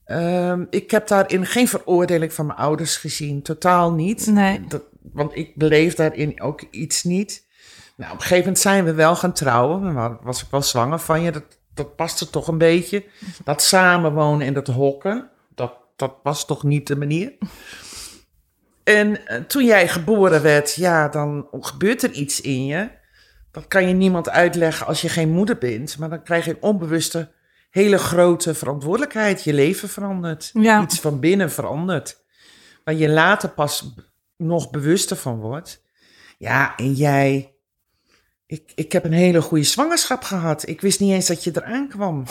[0.04, 3.42] Ehm, ik heb daarin geen veroordeling van mijn ouders gezien.
[3.42, 4.26] Totaal niet.
[4.26, 4.64] Nee.
[4.68, 7.44] Dat, want ik beleef daarin ook iets niet.
[7.96, 9.94] Nou, op een gegeven moment zijn we wel gaan trouwen.
[9.94, 11.30] Dan was ik wel zwanger van je.
[11.32, 11.44] Dat,
[11.74, 13.04] dat paste toch een beetje.
[13.44, 15.30] Dat samenwonen en dat hokken.
[16.02, 17.32] Dat, was toch niet de manier.
[18.84, 22.90] En eh, toen jij geboren werd, ja, dan gebeurt er iets in je.
[23.50, 25.98] Dat kan je niemand uitleggen als je geen moeder bent.
[25.98, 27.32] Maar dan krijg je een onbewuste,
[27.70, 29.44] hele grote verantwoordelijkheid.
[29.44, 30.50] Je leven verandert.
[30.52, 30.82] Ja.
[30.82, 32.24] Iets van binnen verandert.
[32.84, 33.94] Waar je later pas
[34.36, 35.82] nog bewuster van wordt.
[36.38, 37.54] Ja, en jij.
[38.46, 40.68] Ik, ik heb een hele goede zwangerschap gehad.
[40.68, 42.24] Ik wist niet eens dat je eraan kwam.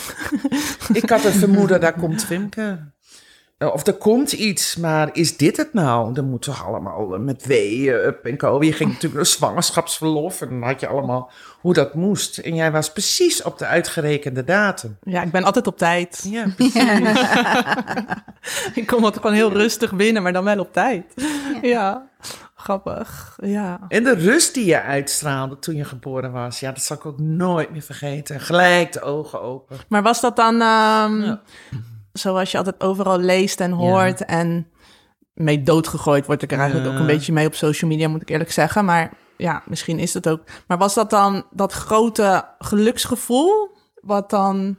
[0.94, 2.92] ik had een vermoeden, daar komt Wimke.
[3.62, 6.14] Eh, Of er komt iets, maar is dit het nou?
[6.14, 8.66] Dan moet toch allemaal eh, met weeën up en komen.
[8.68, 12.38] Je ging natuurlijk naar zwangerschapsverlof en dan had je allemaal hoe dat moest.
[12.38, 14.98] En jij was precies op de uitgerekende datum.
[15.04, 16.28] Ja, ik ben altijd op tijd.
[16.30, 16.76] Ja, precies.
[18.74, 21.04] Ik kom altijd gewoon heel rustig binnen, maar dan wel op tijd.
[21.62, 22.08] Ja,
[22.56, 23.38] grappig.
[23.44, 23.80] Ja.
[23.88, 27.20] En de rust die je uitstraalde toen je geboren was, ja, dat zal ik ook
[27.20, 28.40] nooit meer vergeten.
[28.40, 29.78] Gelijk de ogen open.
[29.88, 31.42] Maar was dat dan ehm, Ja.
[32.14, 34.68] Zoals je altijd overal leest en hoort en
[35.34, 36.94] mee doodgegooid wordt ik er eigenlijk Ja.
[36.94, 38.86] ook een beetje mee op social media, moet ik eerlijk zeggen.
[38.86, 40.42] Maar ja, misschien is dat ook.
[40.68, 43.70] Maar was dat dan dat grote geluksgevoel?
[44.02, 44.78] Wat dan.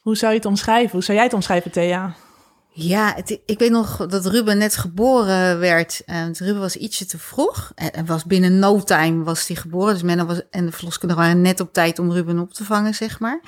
[0.00, 0.90] Hoe zou je het omschrijven?
[0.92, 2.14] Hoe zou jij het omschrijven, Thea?
[2.72, 6.02] Ja, het, ik weet nog dat Ruben net geboren werd.
[6.06, 7.72] En Ruben was ietsje te vroeg.
[7.74, 9.92] En, en was binnen no time was hij geboren.
[9.92, 12.94] Dus Menno was, en de verloskundigen waren net op tijd om Ruben op te vangen,
[12.94, 13.40] zeg maar.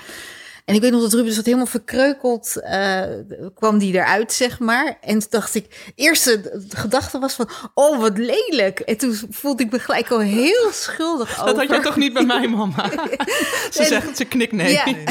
[0.65, 3.03] En ik weet nog dat Ruben zat helemaal verkreukeld, eh,
[3.55, 4.99] kwam die eruit, zeg maar.
[5.01, 8.81] En toen dacht ik, eerste gedachte was van, oh, wat lelijk.
[8.81, 11.47] En toen voelde ik me gelijk al heel schuldig over.
[11.53, 12.91] Dat had jij toch niet bij mij, mama?
[13.73, 14.73] ze En- zegt, ze knikt nee.
[14.73, 14.85] Ja.
[14.85, 15.05] Nee,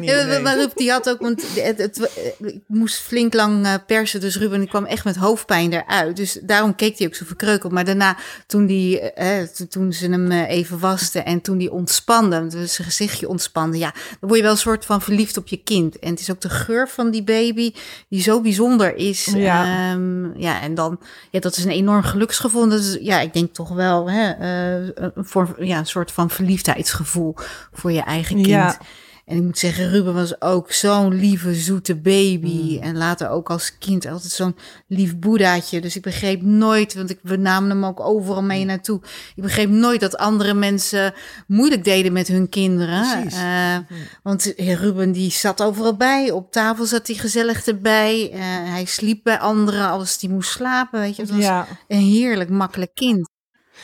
[0.00, 3.74] nee, nee, maar Ruben die had ook, want het, het, ik moest flink lang eh,
[3.86, 6.16] persen, dus Ruben die kwam echt met hoofdpijn eruit.
[6.16, 7.72] Dus daarom keek hij ook zo verkreukeld.
[7.72, 11.72] Maar daarna, toen, die, eh, to- toen ze hem eh, even wasten en toen die
[11.72, 15.48] ontspande, dus zijn gezichtje ontspande, ja, dan word je wel een soort van verliefd op
[15.48, 15.98] je kind.
[15.98, 17.72] En het is ook de geur van die baby
[18.08, 19.24] die zo bijzonder is.
[19.24, 19.64] Ja.
[19.64, 22.72] Ehm, ja en dan, ja, dat is een enorm geluksgevoel.
[22.72, 27.34] Is, ja, ik denk toch wel hè, eh, een, voor, ja, een soort van verliefdheidsgevoel
[27.72, 28.46] voor je eigen kind.
[28.46, 28.78] Ja.
[29.26, 32.78] En ik moet zeggen, Ruben was ook zo'n lieve, zoete baby.
[32.80, 35.80] En later ook als kind altijd zo'n lief boedaatje.
[35.80, 39.00] Dus ik begreep nooit, want ik, we namen hem ook overal mee naartoe.
[39.34, 41.14] Ik begreep nooit dat andere mensen
[41.46, 43.20] moeilijk deden met hun kinderen.
[43.20, 43.38] Precies.
[43.40, 43.76] Eh,
[44.22, 46.30] want Ruben die zat overal bij.
[46.30, 48.30] Op tafel zat hij gezellig erbij.
[48.32, 48.38] Eh,
[48.70, 51.00] hij sliep bij anderen als hij moest slapen.
[51.00, 51.66] Weet je, het was Ja.
[51.88, 53.28] een heerlijk, makkelijk kind.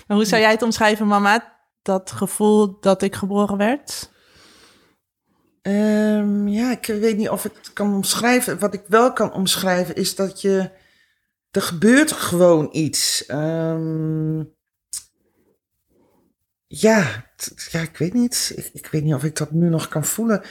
[0.07, 1.53] Maar hoe zou jij het omschrijven, mama?
[1.83, 4.11] Dat gevoel dat ik geboren werd?
[5.63, 8.59] Ehm, ja, ik weet niet of ik het kan omschrijven.
[8.59, 10.71] Wat ik wel kan omschrijven is dat je.
[11.51, 13.27] Er gebeurt gewoon iets.
[13.27, 14.39] Ehm,
[16.67, 17.27] ja,
[17.71, 18.53] ja, ik weet niet.
[18.57, 20.43] Ik, ik weet niet of ik dat nu nog kan voelen.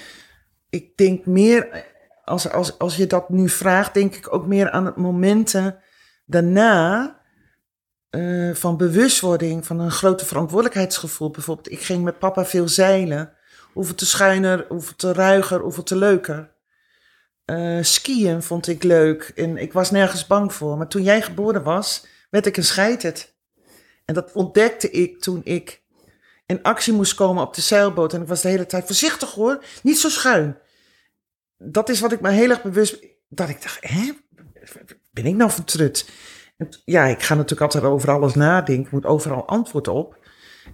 [0.69, 1.86] Ik denk meer,
[2.24, 5.80] als, als, als je dat nu vraagt, denk ik ook meer aan het momenten
[6.26, 7.19] daarna.
[8.10, 11.30] eh, van bewustwording, van een grote verantwoordelijkheidsgevoel.
[11.32, 13.34] Bijvoorbeeld, ik ging met papa veel zeilen.
[13.74, 16.52] Hoeveel te schuiner, hoeveel te ruiger, hoeveel te leuker.
[17.46, 20.78] Eh, skiën vond ik leuk en ik was nergens bang voor.
[20.78, 23.36] Maar toen jij geboren was, werd ik een scheiterd.
[24.06, 25.82] En dat ontdekte ik toen ik
[26.46, 28.14] in actie moest komen op de zeilboot.
[28.14, 30.58] En ik was de hele tijd voorzichtig hoor, niet zo schuin.
[31.58, 32.98] Dat is wat ik me heel erg bewust...
[33.30, 34.12] Dat ik dacht, hè,
[35.12, 36.10] ben ik nou van trut?
[36.58, 40.18] En t- ja, ik ga natuurlijk altijd over alles nadenken, ik moet overal antwoord op.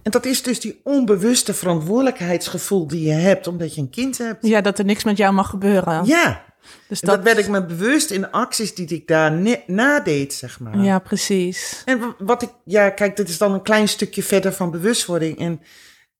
[0.08, 4.46] En dat is dus die onbewuste verantwoordelijkheidsgevoel die je hebt omdat je een kind hebt.
[4.46, 6.04] Ja, dat er niks met jou mag gebeuren.
[6.04, 6.44] Ja,
[6.88, 9.32] dus dat werd ik me bewust in acties die ik daar
[9.66, 10.78] nadeed, zeg maar.
[10.78, 11.82] Ja, precies.
[11.84, 15.38] En wat ik, ja, kijk, dit is dan een klein stukje verder van bewustwording.
[15.38, 15.60] En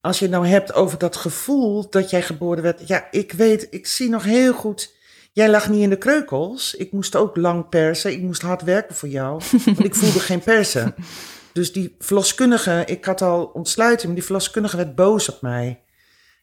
[0.01, 2.89] als je het nou hebt over dat gevoel dat jij geboren werd.
[2.89, 4.97] Ja, ik weet, ik zie nog heel goed
[5.33, 6.75] Jij lag niet in de kreukels.
[6.75, 8.13] Ik moest ook lang persen.
[8.13, 9.43] Ik moest hard werken voor jou.
[9.65, 10.95] want ik voelde geen persen.
[11.59, 15.83] Dus die verloskundige, ik had al ontsluiting, maar die verloskundige werd boos op mij.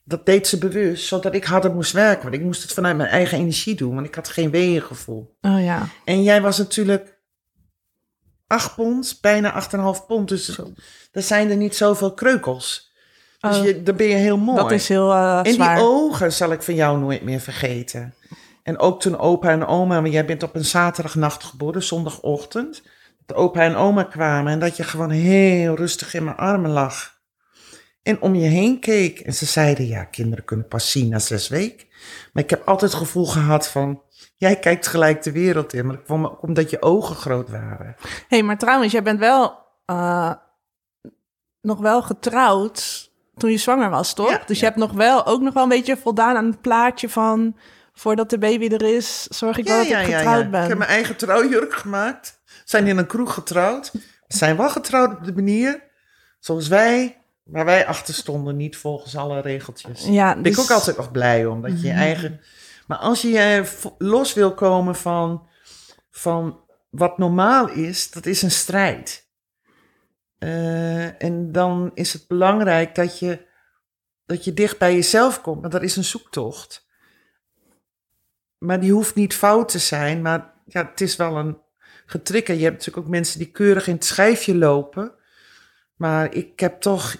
[0.03, 2.23] Dat deed ze bewust, zodat ik harder moest werken.
[2.23, 5.37] Want ik moest het vanuit mijn eigen energie doen, want ik had geen weeëngevoel.
[5.41, 5.87] Oh ja.
[6.05, 7.17] En jij was natuurlijk
[8.47, 9.67] 8 pond, bijna
[9.99, 10.29] 8,5 pond.
[10.29, 10.59] Dus
[11.11, 12.93] er zijn er niet zoveel kreukels.
[13.39, 13.65] Dus Oh.
[13.65, 14.61] je, dan ben je heel mooi.
[14.61, 18.13] Dat is heel eh, En die ogen zal ik van jou nooit meer vergeten.
[18.63, 22.81] En ook toen opa en oma, want jij bent op een zaterdagnacht geboren, zondagochtend.
[23.25, 27.13] Dat opa en oma kwamen en dat je gewoon heel rustig in mijn armen lag.
[28.03, 29.19] En om je heen keek.
[29.19, 31.87] En ze zeiden, ja, kinderen kunnen pas zien na zes weken.
[32.33, 34.01] Maar ik heb altijd het gevoel gehad van,
[34.37, 35.85] jij kijkt gelijk de wereld in.
[35.85, 37.95] Maar ik vond me ook omdat je ogen groot waren.
[38.27, 40.31] hey, maar trouwens, jij bent wel eh,
[41.61, 44.29] nog wel getrouwd toen je zwanger was, toch?
[44.29, 44.65] Ja, dus ja.
[44.65, 47.55] je hebt nog wel, ook nog wel een beetje voldaan aan het plaatje van...
[47.93, 50.61] voordat de baby er is, zorg ik wel dat ik getrouwd ben.
[50.61, 52.34] Ik heb mijn eigen trouwjurk gemaakt.
[52.65, 53.91] Zijn in een kroeg getrouwd.
[54.27, 55.83] Zijn wel getrouwd op de manier
[56.39, 60.05] zoals wij, waar wij achter stonden, niet volgens alle regeltjes.
[60.05, 62.41] Ja, ben ik dus- ook altijd nog blij om, dat je je eigen...
[62.87, 63.65] Maar als je
[63.97, 65.47] los wil komen van,
[66.11, 69.29] van wat normaal is, dat is een strijd.
[70.37, 73.47] Eh, en dan is het belangrijk dat je,
[74.25, 76.87] dat je dicht bij jezelf komt, want dat is een zoektocht.
[78.57, 81.57] Maar die hoeft niet fout te zijn, maar ja, het is wel een
[82.05, 82.55] getrikker.
[82.55, 85.11] Je hebt natuurlijk ook mensen die keurig in het schijfje lopen.
[85.95, 87.15] Maar ik heb toch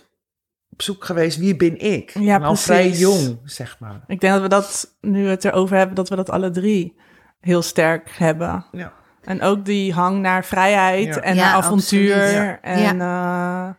[0.70, 2.10] op zoek geweest, wie ben ik?
[2.20, 4.04] Ja, en al vrij jong, zeg maar.
[4.08, 6.96] Ik denk dat we dat, nu we het erover hebben, dat we dat alle drie
[7.40, 8.66] heel sterk hebben.
[8.72, 8.94] Ja.
[9.22, 11.22] En ook die hang naar vrijheid Ja.
[11.22, 12.14] en Ja, naar avontuur.
[12.14, 12.34] absoluut.
[12.36, 12.62] Ja.
[12.62, 13.70] En, eh,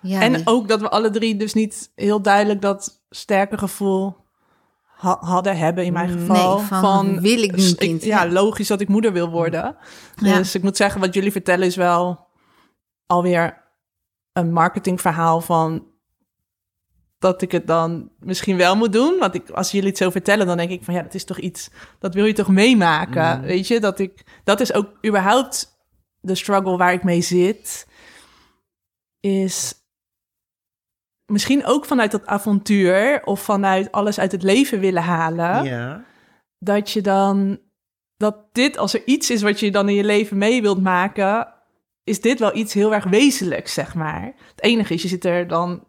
[0.00, 4.16] Ja, en ook dat we alle drie dus niet heel duidelijk dat sterke gevoel
[5.04, 6.58] ha- hadden, hebben in mijn Nee, geval.
[6.58, 8.04] van, wil ik kind?
[8.04, 8.32] ja, Ja.
[8.32, 9.76] logisch dat ik moeder wil worden.
[10.16, 10.36] Ja.
[10.36, 12.26] Dus ik moet zeggen, wat jullie vertellen is wel
[13.06, 13.62] alweer
[14.32, 15.86] een marketingverhaal van
[17.18, 19.18] dat ik het dan misschien wel moet doen.
[19.18, 21.38] Want ik, als jullie het zo vertellen, dan denk ik van ja, dat is toch
[21.38, 23.38] iets, dat wil je toch meemaken.
[23.38, 23.44] Mm.
[23.46, 25.76] Weet je, dat ik, dat is ook überhaupt
[26.20, 27.86] de struggle waar ik mee zit.
[29.20, 29.74] Is
[31.26, 36.04] misschien ook vanuit dat avontuur of vanuit alles uit het leven willen halen ja.
[36.58, 37.58] dat je dan
[38.16, 41.48] dat dit als er iets is wat je dan in je leven mee wilt maken,
[42.04, 44.22] is dit wel iets heel erg wezenlijks, zeg maar.
[44.22, 45.84] Het enige is, je zit er dan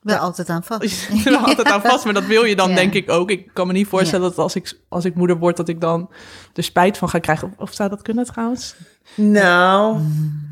[0.00, 0.20] wel ja.
[0.20, 0.82] altijd aan vast.
[0.82, 2.74] je zit er altijd aan vast, maar dat wil je dan Ja.
[2.74, 3.30] denk ik ook.
[3.30, 6.10] Ik kan me niet voorstellen dat als ik, als ik moeder word, dat ik dan
[6.54, 7.48] er spijt van ga krijgen.
[7.48, 8.76] Of, of zou dat kunnen trouwens?
[9.14, 10.00] Nou,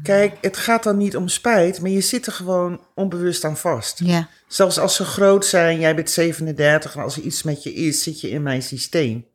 [0.03, 3.99] kijk, het gaat dan niet om spijt, maar je zit er gewoon onbewust aan vast.
[4.05, 7.75] Ja, Zelfs als ze groot zijn, jij bent 37 en als er iets met je
[7.75, 9.27] is, zit je in mijn systeem.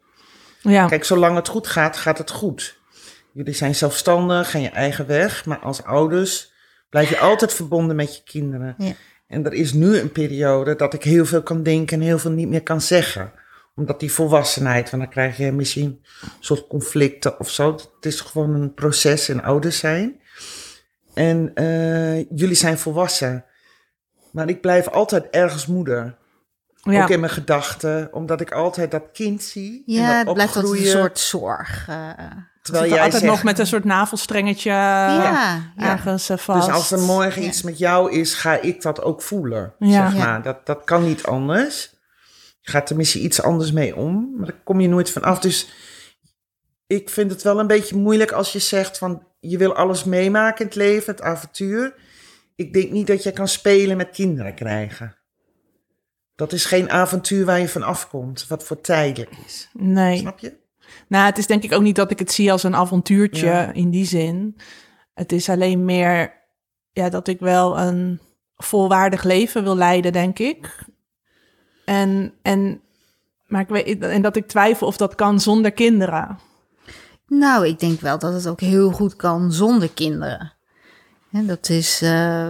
[0.62, 2.78] Ja, Kijk, zolang het goed gaat, gaat het goed.
[3.34, 6.52] Jullie zijn zelfstandig, gaan je eigen weg, maar als ouders
[6.90, 8.76] blijf je altijd verbonden met je kinderen.
[8.78, 8.94] Ja.
[9.28, 12.32] En er is nu een periode dat ik heel veel kan denken en heel veel
[12.32, 13.32] niet meer kan zeggen.
[13.76, 15.86] Omdat die volwassenheid, want dan krijg je misschien
[16.22, 17.72] een soort conflicten of zo.
[17.74, 20.22] Het is gewoon een proces in ouders zijn.
[21.14, 23.46] En eh, jullie zijn volwassen.
[24.32, 26.16] Maar ik blijf altijd ergens moeder.
[26.84, 27.04] ja.
[27.04, 29.84] Ook in mijn gedachten, omdat ik altijd dat kind zie.
[29.88, 31.88] en ja dat het blijft een soort zorg.
[31.90, 32.10] eh,
[32.62, 35.62] Terwijl er jij altijd zegt, nog met een soort navelstrengetje ja, ja.
[35.78, 36.66] ergens eh, vast.
[36.66, 37.48] dus als er morgen Ja.
[37.48, 39.74] iets met jou is, ga ik dat ook voelen.
[39.80, 40.10] Ja.
[40.10, 40.26] Zeg Ja.
[40.26, 40.42] maar.
[40.42, 41.92] dat, dat kan niet anders.
[42.64, 45.40] Je gaat er misschien iets anders mee om, maar daar kom je nooit van af.
[45.40, 45.68] Dus
[46.88, 50.60] ik vind het wel een beetje moeilijk als je zegt van je wil alles meemaken
[50.60, 51.96] in het leven, het avontuur.
[52.56, 55.16] Ik denk niet dat je kan spelen met kinderen krijgen.
[56.36, 59.70] Dat is geen avontuur waar je van afkomt, wat voor tijdelijk is.
[59.74, 60.18] Nee.
[60.18, 60.54] Snap je?
[61.08, 63.74] Nou, het is denk ik ook niet dat ik het zie als een avontuurtje Ja.
[63.74, 64.56] in die zin.
[65.14, 66.42] Het is alleen meer
[66.92, 68.20] ja, dat ik wel een
[68.56, 70.86] volwaardig leven wil leiden, denk ik.
[71.86, 72.82] En, en,
[73.48, 76.40] maar ik weet, en dat ik twijfel of dat kan zonder kinderen.
[77.28, 80.54] Nou, ik denk wel dat het ook heel goed kan zonder kinderen.
[81.30, 82.48] Hè, dat is, eh,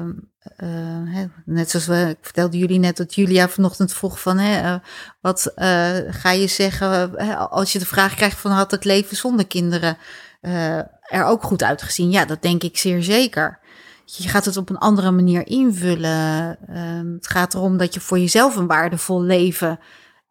[0.55, 4.79] eh, net zoals we, ik vertelde jullie net dat Julia vanochtend vroeg van, hè, eh,
[5.21, 9.47] wat eh, ga je zeggen als je de vraag krijgt van had het leven zonder
[9.47, 9.97] kinderen
[11.09, 12.11] er ook goed uitgezien?
[12.11, 13.59] Ja, dat denk ik zeer zeker.
[14.05, 16.57] Je gaat het op een andere manier invullen.
[16.67, 19.79] Ehm, het gaat erom dat je voor jezelf een waardevol leven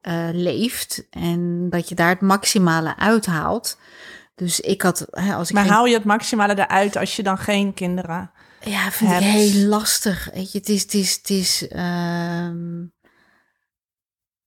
[0.00, 3.78] eh, leeft en dat je daar het maximale uithaalt.
[4.34, 7.22] Dus ik had, hè, als ik Maar geen- haal je het maximale eruit als je
[7.22, 8.30] dan geen kinderen...
[8.64, 10.28] ja, vind ik heel lastig.
[10.34, 11.68] Weet je, het is, het is, het is.
[11.68, 12.84] ehm,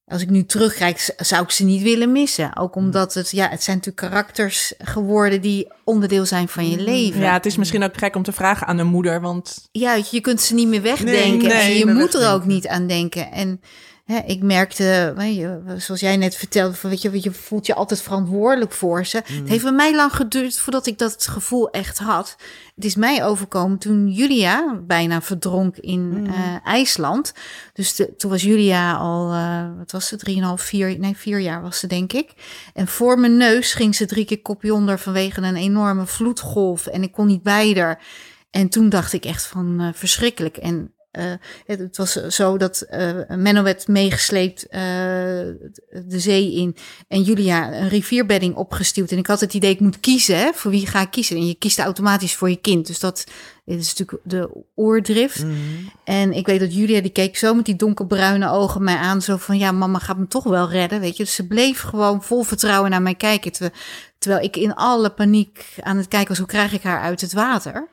[0.07, 2.57] als ik nu terugkijk, zou ik ze niet willen missen.
[2.57, 7.21] Ook omdat het, ja, het zijn natuurlijk karakters geworden die onderdeel zijn van je leven.
[7.21, 10.21] Ja, het is misschien ook gek om te vragen aan een moeder, want Ja, je
[10.21, 11.47] kunt ze niet meer wegdenken.
[11.47, 13.31] Nee, en je moet er ook niet aan denken.
[13.31, 13.61] En
[14.05, 17.73] hè, ik merkte, weet je, zoals jij net vertelde, van, weet je, je voelt je
[17.75, 19.21] altijd verantwoordelijk voor ze.
[19.29, 19.37] Mm.
[19.37, 22.35] Het heeft bij mij lang geduurd voordat ik dat gevoel echt had.
[22.75, 26.25] Het is mij overkomen toen Julia bijna verdronk in Mm.
[26.25, 27.33] eh, IJsland.
[27.73, 31.61] Dus de- toen was Julia al, eh, wat was ze, drieënhalf, vier, nee, vier jaar
[31.61, 32.33] was ze denk ik.
[32.73, 36.87] En voor mijn neus ging ze drie keer kopje onder vanwege een enorme vloedgolf.
[36.87, 38.03] En ik kon niet bij haar.
[38.51, 40.57] En toen dacht ik echt van eh, verschrikkelijk.
[40.57, 41.31] En eh,
[41.65, 46.75] het, het was zo dat eh Menno werd meegesleept eh, de zee in.
[47.07, 49.11] En Julia een rivierbedding opgestuurd.
[49.11, 50.37] En ik had het idee, ik moet kiezen.
[50.37, 51.35] Hè, voor wie ga ik kiezen?
[51.35, 52.87] En je kiest automatisch voor je kind.
[52.87, 53.25] Dus dat
[53.65, 55.43] dit is natuurlijk de oordrift.
[55.43, 55.55] Mhm.
[56.03, 59.21] En ik weet dat Julia, die keek zo met die donkerbruine ogen mij aan.
[59.21, 61.23] Zo van, ja, mama gaat me toch wel redden, weet je.
[61.23, 63.71] Dus ze bleef gewoon vol vertrouwen naar mij kijken.
[64.19, 67.33] Terwijl ik in alle paniek aan het kijken was, hoe krijg ik haar uit het
[67.33, 67.87] water?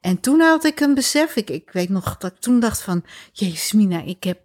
[0.00, 1.36] En toen had ik een besef.
[1.36, 4.38] Ik, weet nog dat ik toen dacht van, jezus Mina, ik heb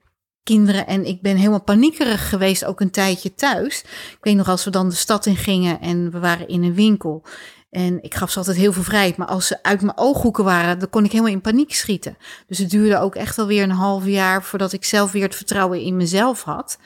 [0.44, 3.82] kinderen en ik ben helemaal paniekerig geweest, ook een tijdje thuis.
[4.12, 6.74] Ik weet nog als we dan de stad in gingen en we waren in een
[6.74, 7.24] winkel.
[7.70, 9.18] En ik gaf ze altijd heel veel vrijheid.
[9.18, 12.18] Maar als ze uit mijn ooghoeken waren, dan kon ik helemaal in paniek schieten.
[12.48, 15.36] Dus het duurde ook echt wel weer een half jaar voordat ik zelf weer het
[15.36, 16.78] vertrouwen in mezelf had.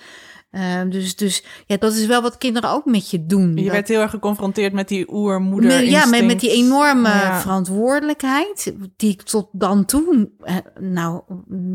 [0.57, 3.55] Ehm, dus, dus ja, dat is wel wat kinderen ook met je doen.
[3.55, 5.69] je Dat- werd heel erg geconfronteerd met die oermoeder.
[5.79, 7.39] met, ja, met, met die enorme Ja.
[7.41, 11.21] verantwoordelijkheid, die ik tot dan toe eh, nou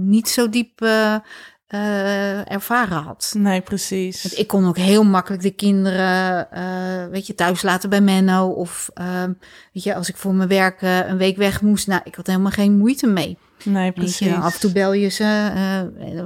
[0.05, 1.15] niet zo diep eh,
[1.67, 3.35] eh, ervaren had.
[3.39, 4.23] Nee, precies.
[4.23, 8.49] Want ik kon ook heel makkelijk de kinderen, eh, weet je, thuis laten bij Menno.
[8.49, 9.33] Of, ehm,
[9.73, 12.51] weet je, als ik voor mijn werk een week weg moest, nou, ik had helemaal
[12.51, 13.39] geen moeite mee.
[13.65, 14.19] nee, precies.
[14.19, 15.51] je, af en toe bel je ze,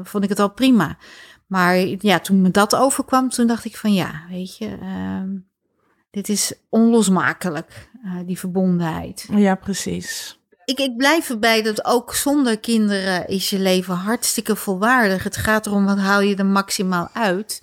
[0.03, 0.97] vond ik het al prima.
[1.47, 5.29] Maar ja, toen me dat overkwam, toen dacht ik van ja, weet je, ehm,
[6.11, 9.29] dit is onlosmakelijk, eh, die verbondenheid.
[9.31, 10.39] Ja, precies.
[10.65, 15.25] Ik, ik blijf erbij dat ook zonder kinderen is je leven hartstikke volwaardig.
[15.25, 17.63] Het gaat erom wat haal je er maximaal uit.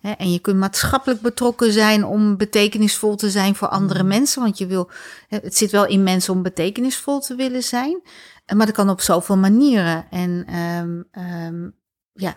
[0.00, 4.42] Hè, en je kunt maatschappelijk betrokken zijn om betekenisvol te zijn voor andere mensen.
[4.42, 4.90] Want je wil,
[5.28, 8.00] het zit wel in mensen om betekenisvol te willen zijn.
[8.44, 10.06] Eh, Maar dat kan op zoveel manieren.
[10.10, 11.68] En ehm, ehm,
[12.12, 12.36] ja,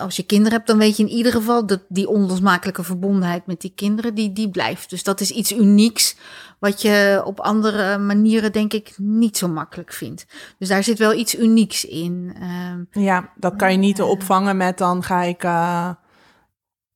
[0.00, 3.60] als je kinderen hebt, dan weet je in ieder geval dat die onlosmakelijke verbondenheid met
[3.60, 4.90] die kinderen, die, die blijft.
[4.90, 6.16] Dus dat is iets unieks
[6.58, 10.26] wat je op andere manieren denk ik niet zo makkelijk vindt.
[10.58, 12.36] Dus daar zit wel iets unieks in.
[12.40, 14.04] Ehm, Ja, dat kan je niet Ja.
[14.04, 15.42] opvangen met dan ga ik.
[15.44, 15.90] eh,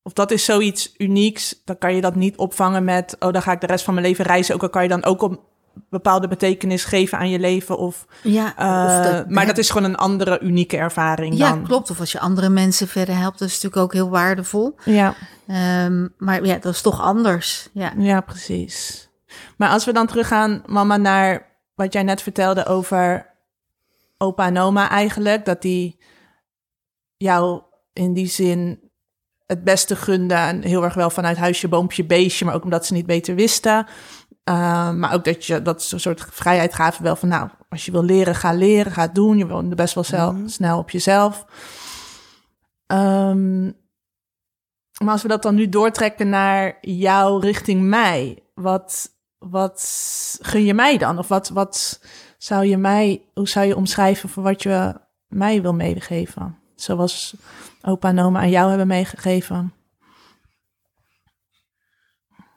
[0.03, 3.17] of dat is zoiets unieks, dan kan je dat niet opvangen met.
[3.19, 4.55] Oh, dan ga ik de rest van mijn leven reizen.
[4.55, 5.39] Ook al kan je dan ook een
[5.89, 7.79] bepaalde betekenis geven aan je leven.
[7.79, 11.39] Of, ja, eh, maar dat is gewoon een andere unieke ervaring.
[11.39, 11.63] ja, dan.
[11.63, 11.91] klopt.
[11.91, 14.77] Of als je andere mensen verder helpt, dat is natuurlijk ook heel waardevol.
[14.85, 15.15] Ja,
[15.51, 17.69] Ehm, maar ja, dat is toch anders.
[17.73, 17.93] Ja.
[17.97, 19.09] ja, precies.
[19.57, 23.27] Maar als we dan teruggaan, mama, naar wat jij net vertelde over
[24.19, 25.45] opa en oma eigenlijk.
[25.45, 25.99] Dat die
[27.17, 27.63] jou
[27.93, 28.81] in die zin
[29.47, 30.39] het beste gunden.
[30.39, 32.45] En heel erg wel vanuit huisje, boompje, beestje.
[32.45, 33.87] Maar ook omdat ze niet beter wisten.
[34.51, 37.29] Uh, maar ook dat je dat een soort vrijheid gaven wel van...
[37.29, 39.39] nou, als je wil leren, ga leren, ga doen.
[39.39, 40.49] Je woonde best wel zelf, Mhm.
[40.49, 41.45] snel op jezelf.
[42.87, 43.77] Um,
[45.05, 48.43] maar als we dat dan nu doortrekken naar jou richting mij...
[48.55, 51.19] wat, wat gun je mij dan?
[51.19, 52.01] Of wat, wat
[52.39, 53.23] zou je mij...
[53.35, 54.95] hoe zou je omschrijven voor wat je
[55.27, 56.59] mij wil meegeven?
[56.75, 57.35] Zoals
[57.83, 59.73] opa en oma aan jou hebben meegegeven.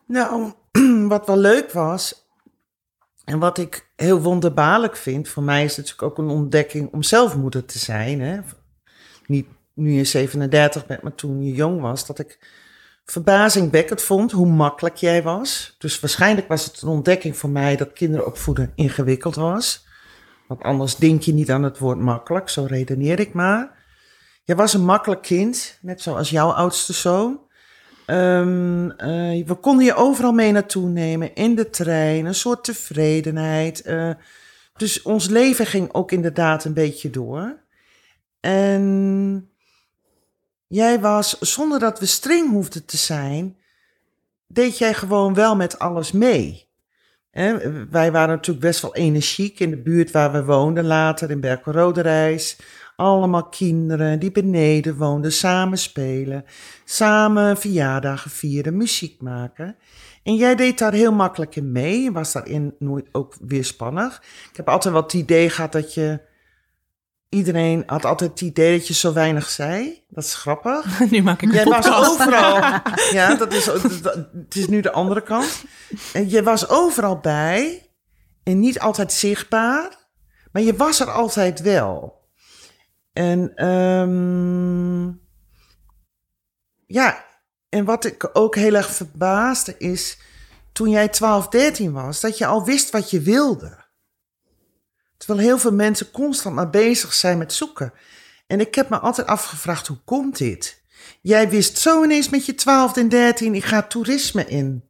[0.05, 0.53] Nou,
[1.07, 2.27] wat wel leuk was
[3.25, 7.03] en wat ik heel wonderbaarlijk vind, voor mij is het natuurlijk ook een ontdekking om
[7.03, 8.21] zelf moeder te zijn.
[8.21, 8.39] Hè?
[9.25, 12.39] Niet nu je 37 bent, maar toen je jong was, dat ik
[13.05, 15.75] verbazingwekkend vond hoe makkelijk jij was.
[15.77, 19.85] Dus waarschijnlijk was het een ontdekking voor mij dat kinderen opvoeden ingewikkeld was.
[20.47, 23.81] Want anders denk je niet aan het woord makkelijk, zo redeneer ik maar.
[24.43, 27.39] Je was een makkelijk kind, net zoals jouw oudste zoon.
[28.07, 33.85] Um, uh, we konden je overal mee naartoe nemen, in de trein, een soort tevredenheid.
[33.85, 34.09] Uh,
[34.77, 37.57] dus ons leven ging ook inderdaad een beetje door.
[38.39, 39.49] En
[40.67, 43.57] jij was, zonder dat we streng hoefden te zijn,
[44.47, 46.67] deed jij gewoon wel met alles mee.
[47.31, 47.57] He,
[47.89, 52.57] wij waren natuurlijk best wel energiek in de buurt waar we woonden, later in Berkel-Roderijs.
[52.95, 56.45] Allemaal kinderen die beneden woonden, samen spelen,
[56.85, 59.75] samen verjaardagen vieren, muziek maken.
[60.23, 64.23] En jij deed daar heel makkelijk in mee, was daarin nooit ook weerspannig.
[64.51, 66.19] Ik heb altijd wel het idee gehad dat je
[67.29, 70.03] iedereen had altijd het idee dat je zo weinig zei.
[70.09, 70.99] Dat is grappig.
[71.11, 72.81] nu maak ik een Jij was overal.
[73.11, 75.63] Ja, dat is, dat- het is nu de andere kant.
[76.13, 77.89] En je was overal bij.
[78.43, 79.89] En niet altijd zichtbaar.
[80.51, 82.21] Maar je was er altijd wel.
[83.13, 85.13] En ehm,
[86.85, 87.25] ja,
[87.69, 90.17] en wat ik ook heel erg verbaasde is...
[90.71, 93.83] toen jij 12, 13 was, dat je al wist wat je wilde.
[95.17, 97.93] Terwijl heel veel mensen constant maar bezig zijn met zoeken.
[98.47, 100.81] En ik heb me altijd afgevraagd, hoe komt dit?
[101.21, 104.89] Jij wist zo ineens met je 12 en 13, ik ga toerisme in.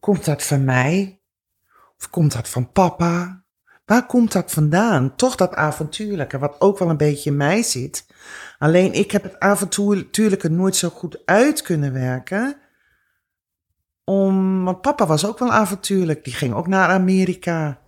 [0.00, 1.20] Komt dat van mij?
[1.98, 3.44] Of komt dat van papa?
[3.86, 5.16] Waar komt dat vandaan?
[5.16, 8.06] Toch dat avontuurlijke, wat ook wel een beetje in mij zit.
[8.58, 12.56] Alleen ik heb het avontuurlijke nooit zo goed uit kunnen werken.
[14.04, 16.24] Om, want papa was ook wel avontuurlijk.
[16.24, 17.80] Die ging ook naar Amerika.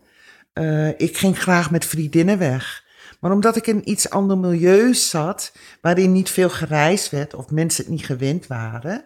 [0.53, 2.85] Eh, ik ging graag met vriendinnen weg.
[3.21, 7.85] Maar omdat ik in iets ander milieu zat, waarin niet veel gereisd werd of mensen
[7.85, 9.05] het niet gewend waren,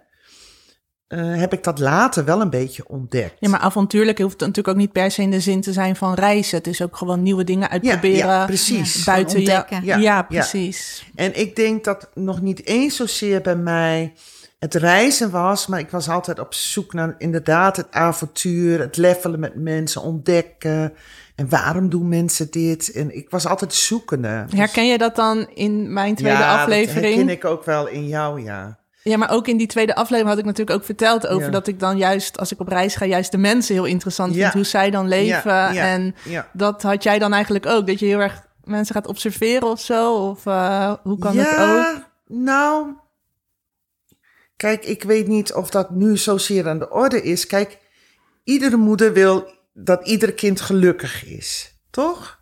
[1.13, 3.37] eh, heb ik dat later wel een beetje ontdekt.
[3.39, 6.15] Ja, maar avontuurlijk hoeft natuurlijk ook niet per se in de zin te zijn van
[6.15, 6.59] reizen.
[6.59, 8.17] Het is ook gewoon nieuwe dingen uitproberen.
[8.17, 9.05] ja, precies.
[9.05, 9.47] Buiten je.
[9.47, 9.85] ontdekken.
[9.85, 11.07] Ja, Ja, precies.
[11.15, 14.13] En ik denk dat nog niet eens zozeer bij mij
[14.59, 19.41] het reizen was, maar ik was altijd op zoek naar inderdaad het avontuur, het levelen
[19.41, 20.93] met mensen, ontdekken.
[21.35, 22.93] En waarom doen mensen dit?
[22.93, 24.45] En ik was altijd zoekende.
[24.55, 27.05] Herken je dat dan in mijn tweede ja, aflevering?
[27.05, 28.81] dat herken ik ook wel in jou, ja.
[29.03, 31.51] Ja, maar ook in die tweede aflevering had ik natuurlijk ook verteld over Ja.
[31.51, 34.41] dat ik dan juist, als ik op reis ga, juist de mensen heel interessant Ja.
[34.43, 35.51] vind, hoe zij dan leven.
[35.53, 36.15] Ja, En
[36.53, 40.15] dat had jij dan eigenlijk ook, dat je heel erg mensen gaat observeren of zo?
[40.15, 42.11] Of eh, hoe kan het ook?
[42.27, 42.87] Nou,
[44.57, 47.47] kijk, ik weet niet of dat nu zozeer aan de orde is.
[47.47, 47.79] Kijk,
[48.45, 52.41] iedere moeder wil dat ieder kind gelukkig is, toch?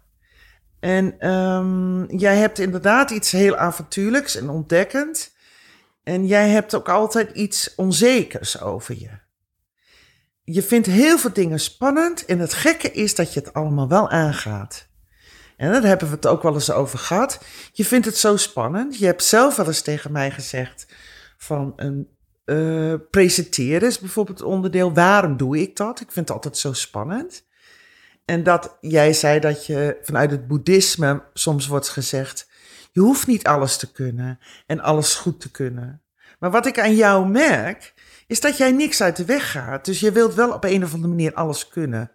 [0.81, 5.33] En ehm, jij hebt inderdaad iets heel avontuurlijks en ontdekkend.
[6.03, 9.11] En jij hebt ook altijd iets onzekers over je.
[10.42, 14.09] Je vindt heel veel dingen spannend en het gekke is dat je het allemaal wel
[14.09, 14.88] aangaat.
[15.57, 17.44] En daar hebben we het ook wel eens over gehad.
[17.72, 18.98] Je vindt het zo spannend.
[18.98, 20.86] Je hebt zelf wel eens tegen mij gezegd
[21.36, 22.09] van een
[22.44, 24.92] eh, presenteren is bijvoorbeeld onderdeel.
[24.92, 26.01] Waarom doe ik dat?
[26.01, 27.46] Ik vind het altijd zo spannend.
[28.24, 32.49] En dat jij zei dat je vanuit het boeddhisme soms wordt gezegd:
[32.93, 36.03] je hoeft niet alles te kunnen en alles goed te kunnen.
[36.38, 37.95] Maar wat ik aan jou merk,
[38.26, 39.84] is dat jij niks uit de weg gaat.
[39.84, 42.11] Dus je wilt wel op een of andere manier alles kunnen.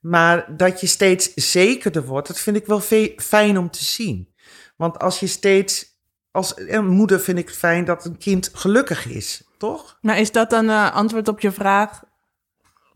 [0.00, 2.80] Maar dat je steeds zekerder wordt, dat vind ik wel
[3.16, 4.34] fijn om te zien.
[4.76, 5.86] Want als je steeds,
[6.30, 9.98] als een moeder vind ik fijn dat een kind gelukkig is, toch?
[10.00, 12.02] Maar is dat dan eh, antwoord op je vraag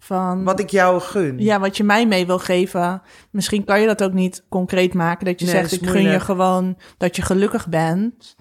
[0.00, 0.44] van...
[0.44, 1.38] Wat ik jou gun.
[1.38, 3.02] Ja, wat je mij mee wil geven.
[3.30, 5.24] Misschien kan je dat ook niet concreet maken.
[5.24, 8.36] Dat je Nee, zegt, dat ik gun je gewoon dat je gelukkig bent.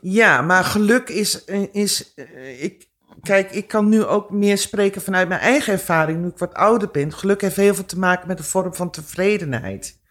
[0.00, 2.14] Ja, maar geluk is, is
[2.58, 2.88] ik,
[3.22, 6.88] kijk, ik kan nu ook meer spreken vanuit mijn eigen ervaring, nu ik wat ouder
[6.90, 7.12] ben.
[7.12, 10.04] Geluk heeft heel veel te maken met een vorm van tevredenheid.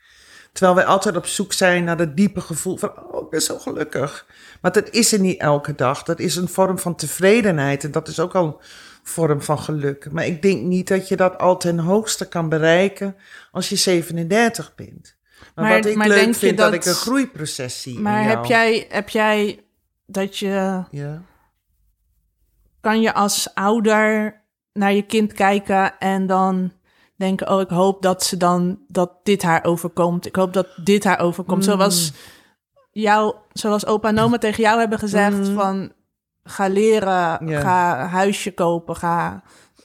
[0.51, 3.59] Terwijl wij altijd op zoek zijn naar dat diepe gevoel van, oh, ik ben zo
[3.59, 4.27] gelukkig.
[4.61, 6.03] Maar dat is er niet elke dag.
[6.03, 8.61] Dat is een vorm van tevredenheid en dat is ook al
[9.09, 10.11] vorm van geluk.
[10.11, 13.15] Maar ik denk niet dat je dat al ten hoogste kan bereiken
[13.51, 15.15] als je 37 bent.
[15.55, 18.45] Maar, Maar- wat ik maar leuk vind, dat, dat- ik een groeiproces zie Maar heb
[18.45, 19.63] jij, heb jij
[20.05, 20.83] dat je...
[20.91, 21.21] Ja.
[22.81, 24.41] Kan je als ouder
[24.73, 26.71] naar je kind kijken en dan
[27.15, 27.49] denken...
[27.49, 28.79] oh, ik hoop dat ze dan...
[28.87, 30.25] dat dit haar overkomt.
[30.25, 31.65] Ik hoop dat dit haar overkomt.
[31.65, 31.71] Mm.
[31.71, 32.11] Zoals,
[32.91, 35.53] jou, zoals opa en oma tegen jou hebben gezegd Mm.
[35.55, 35.91] van...
[36.47, 37.59] ga leren, Ja.
[37.61, 39.43] ga huisje kopen, ga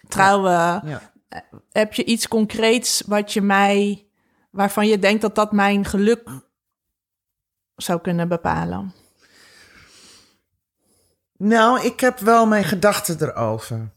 [0.09, 0.53] trouwen.
[0.89, 1.09] Ja.
[1.73, 4.07] heb je iets concreets wat je mij,
[4.51, 6.29] waarvan je denkt dat dat mijn geluk
[7.77, 8.93] zou kunnen bepalen?
[11.37, 13.91] Nou, ik heb wel mijn gedachten erover.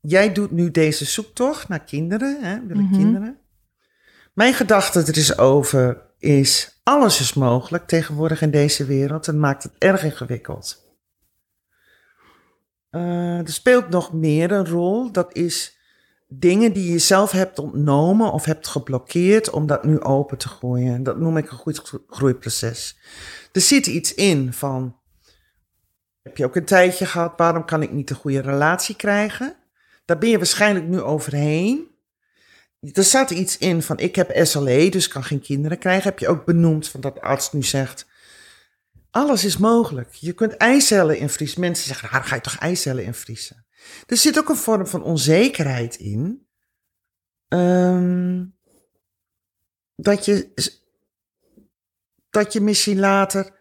[0.00, 2.92] Jij doet nu deze zoektocht naar kinderen, hè, willen Mhm.
[2.98, 3.38] kinderen.
[4.34, 9.62] Mijn gedachte er is over is, alles is mogelijk tegenwoordig in deze wereld en maakt
[9.62, 10.86] het erg ingewikkeld.
[12.90, 15.78] Eh, er speelt nog meer een rol, dat is
[16.28, 21.02] dingen die je zelf hebt ontnomen of hebt geblokkeerd om dat nu open te gooien.
[21.02, 22.98] Dat noem ik een goed gro- groeiproces.
[23.52, 24.96] Er zit iets in van,
[26.22, 29.56] heb je ook een tijdje gehad, waarom kan ik niet een goede relatie krijgen?
[30.04, 31.86] Daar ben je waarschijnlijk nu overheen.
[32.92, 36.08] Er zat iets in van, ik heb SLE, dus kan geen kinderen krijgen.
[36.08, 38.06] Heb je ook benoemd van dat arts nu zegt,
[39.10, 40.12] alles is mogelijk.
[40.14, 41.60] Je kunt eicellen invriezen.
[41.60, 43.66] Mensen zeggen, nou, dan ga je toch eicellen invriezen?
[44.06, 46.46] Er zit ook een vorm van onzekerheid in.
[47.48, 48.44] Ehm,
[49.96, 50.52] dat je,
[52.30, 53.56] dat je misschien later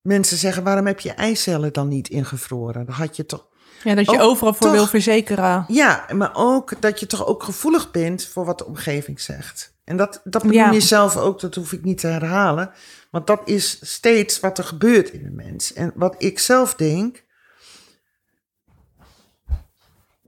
[0.00, 2.86] mensen zeggen: waarom heb je eicellen dan niet ingevroren?
[2.86, 3.48] Dan had je toch.
[3.84, 5.64] Ja, dat je Ook overal voor toch- wil verzekeren.
[5.68, 9.78] Ja, maar ook dat je toch ook gevoelig bent voor wat de omgeving zegt.
[9.90, 10.70] En dat, dat benoem Ja.
[10.70, 12.70] je zelf ook, dat hoef ik niet te herhalen.
[13.10, 15.72] Want dat is steeds wat er gebeurt in een mens.
[15.72, 17.24] En wat ik zelf denk,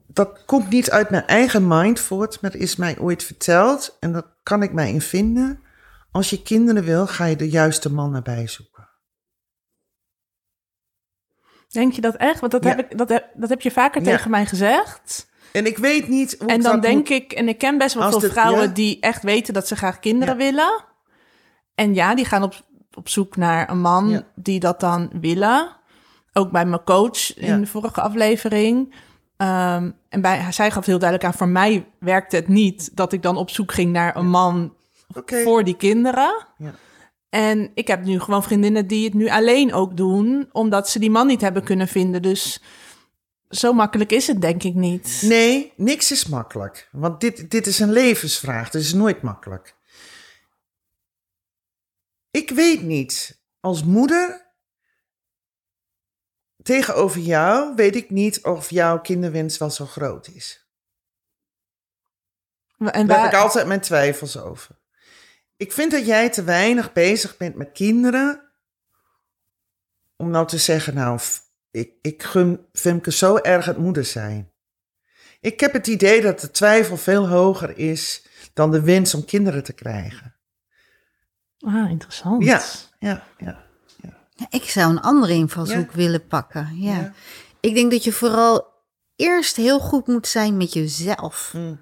[0.07, 3.97] dat komt niet uit mijn eigen mind voort, maar is mij ooit verteld.
[4.01, 5.61] En dat kan ik mij in vinden.
[6.11, 8.89] Als je kinderen wil, ga je de juiste man erbij zoeken.
[11.69, 12.41] Denk je dat echt?
[12.41, 12.71] Want dat, Ja.
[12.77, 14.17] heb, ik, dat, heb, dat heb je vaker Ja.
[14.17, 15.31] tegen mij gezegd.
[15.53, 17.95] En ik weet niet hoe En ik dan denk moet- ik, en ik ken best
[17.95, 18.67] wel Als veel dit- vrouwen ja.
[18.67, 20.45] die echt weten dat ze graag kinderen Ja.
[20.45, 20.85] willen.
[21.75, 22.55] En ja, die gaan op,
[22.95, 24.23] op zoek naar een man Ja.
[24.35, 25.77] die dat dan willen.
[26.33, 28.95] Ook bij mijn coach in de vorige aflevering.
[29.37, 33.23] Ehm, en bij, zij gaf heel duidelijk aan, voor mij werkte het niet dat ik
[33.23, 34.75] dan op zoek ging naar een man
[35.27, 36.47] voor die kinderen.
[36.59, 36.75] Ja.
[37.29, 41.11] En ik heb nu gewoon vriendinnen die het nu alleen ook doen, omdat ze die
[41.11, 42.23] man niet hebben kunnen vinden.
[42.23, 42.63] Dus
[43.53, 45.23] zo makkelijk is het denk ik niet.
[45.25, 46.89] Nee, niks is makkelijk.
[46.93, 48.65] Want dit, dit is een levensvraag.
[48.65, 49.77] Het is nooit makkelijk.
[52.31, 53.41] Ik weet niet.
[53.61, 54.53] Als moeder
[56.63, 60.67] tegenover jou weet ik niet of jouw kinderwens wel zo groot is.
[62.79, 64.81] En Daar heb ik altijd mijn twijfels over.
[65.57, 68.53] Ik vind dat jij te weinig bezig bent met kinderen.
[70.17, 71.21] Om nou te zeggen, nou,
[71.73, 74.51] ik, ik gun Femke zo erg het moeder zijn.
[75.41, 79.65] Ik heb het idee dat de twijfel veel hoger is dan de wens om kinderen
[79.65, 80.35] te krijgen.
[81.59, 82.45] Ah, interessant.
[82.45, 82.63] Ja,
[82.99, 83.71] ja, ja.
[84.37, 86.69] Ja, ik zou een andere invalshoek willen pakken.
[86.77, 86.93] Ja.
[86.97, 87.13] Ja.
[87.61, 88.67] Ik denk dat je vooral
[89.17, 91.53] eerst heel goed moet zijn met jezelf.
[91.57, 91.81] Mm,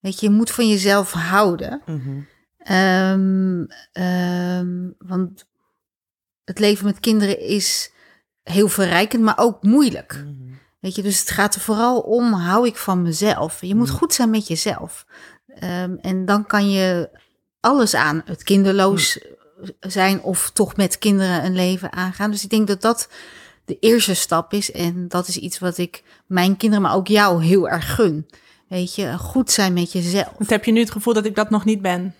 [0.00, 1.82] Weet je, je moet van jezelf houden.
[1.86, 2.20] mhm.
[2.58, 5.46] Ehm, ehm, want
[6.44, 7.91] het leven met kinderen is
[8.42, 10.12] heel verrijkend, maar ook moeilijk.
[10.24, 10.50] Mhm.
[10.80, 13.60] Weet je, dus het gaat er vooral om, hou ik van mezelf?
[13.60, 13.96] Je moet Mm.
[13.96, 15.06] goed zijn met jezelf.
[15.46, 17.10] Ehm, en dan kan je
[17.60, 19.18] alles aan, het kinderloos
[19.80, 22.30] zijn of toch met kinderen een leven aangaan.
[22.30, 23.08] Dus ik denk dat dat
[23.64, 24.72] de eerste stap is.
[24.72, 28.26] En dat is iets wat ik mijn kinderen, maar ook jou heel erg gun.
[28.68, 30.32] Weet je, goed zijn met jezelf.
[30.38, 32.14] Want heb je nu het gevoel dat ik dat nog niet ben?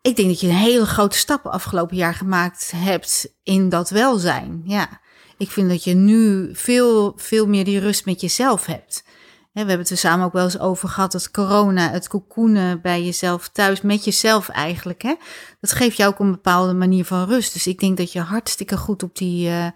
[0.00, 4.62] Ik denk dat je een hele grote stap afgelopen jaar gemaakt hebt in dat welzijn.
[4.64, 5.00] Ja,
[5.38, 9.04] ik vind dat je nu veel, veel meer die rust met jezelf hebt.
[9.52, 13.02] We hebben het er samen ook wel eens over gehad, dat corona, het kokoenen bij
[13.04, 15.02] jezelf thuis, met jezelf eigenlijk.
[15.02, 15.14] Hè?
[15.60, 17.52] Dat geeft jou ook een bepaalde manier van rust.
[17.52, 19.66] Dus ik denk dat je hartstikke goed op die, eh,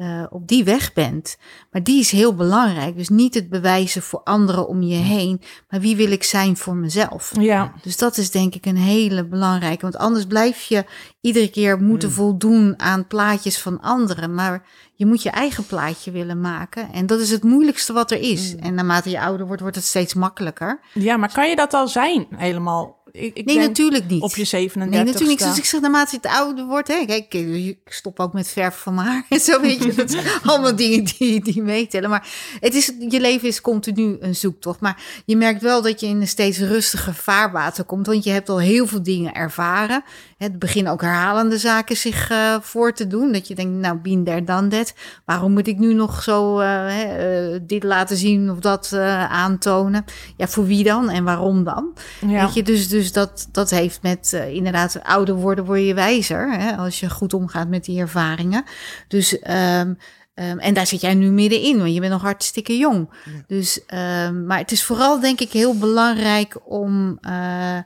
[0.00, 1.36] eh, op die weg bent.
[1.70, 2.96] Maar die is heel belangrijk.
[2.96, 6.76] Dus niet het bewijzen voor anderen om je heen, maar wie wil ik zijn voor
[6.76, 7.32] mezelf.
[7.40, 7.72] Ja.
[7.82, 9.82] Dus dat is denk ik een hele belangrijke.
[9.82, 10.84] Want anders blijf je
[11.20, 12.14] iedere keer moeten Mm.
[12.14, 14.34] voldoen aan plaatjes van anderen.
[14.34, 14.62] Maar
[14.94, 16.92] je moet je eigen plaatje willen maken.
[16.92, 18.54] En dat is het moeilijkste wat er is.
[18.54, 18.60] Mm.
[18.60, 20.80] En naarmate je ouder wordt, wordt het steeds makkelijker.
[20.94, 22.98] ja, maar kan je dat al zijn helemaal?
[23.12, 24.22] Ik, ik Nee, denk natuurlijk niet.
[24.22, 25.48] Op je 37 Nee, natuurlijk niet.
[25.48, 28.80] Dus ik zeg, naarmate je het ouder wordt, hè, kijk, ik stop ook met verven
[28.80, 29.94] van mijn haar en zo, weet je.
[29.94, 32.10] Dat allemaal dingen die, die meetellen.
[32.10, 32.28] Maar
[32.60, 34.80] het is, je leven is continu een zoektocht.
[34.80, 38.48] Maar je merkt wel dat je in een steeds rustiger vaarwater komt, want je hebt
[38.48, 40.04] al heel veel dingen ervaren.
[40.38, 43.32] Het beginnen ook herhalende zaken zich eh, voor te doen.
[43.32, 44.94] Dat je denkt, nou, been there, done that.
[45.24, 48.92] Waarom moet ik nu nog zo eh, hè, eh, dit laten zien of dat
[49.28, 50.04] aantonen?
[50.36, 51.92] Ja, voor wie dan en waarom dan?
[52.26, 52.44] ja.
[52.44, 56.52] Weet je, dus, dus dat, dat heeft met eh, inderdaad ouder worden, word je wijzer.
[56.52, 58.64] Hè, als je goed omgaat met die ervaringen.
[59.08, 59.94] Dus, ehm,
[60.34, 63.10] ehm, en daar zit jij nu middenin, want je bent nog hartstikke jong.
[63.46, 67.78] Dus, ehm, maar het is vooral denk ik heel belangrijk om eh,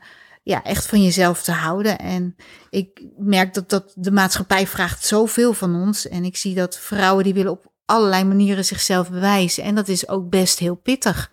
[0.43, 1.99] ja, echt van jezelf te houden.
[1.99, 2.37] En
[2.71, 6.09] ik merk dat, dat de maatschappij vraagt zoveel van ons.
[6.09, 9.65] En ik zie dat vrouwen die willen op allerlei manieren zichzelf bewijzen.
[9.65, 11.31] En dat is ook best heel pittig.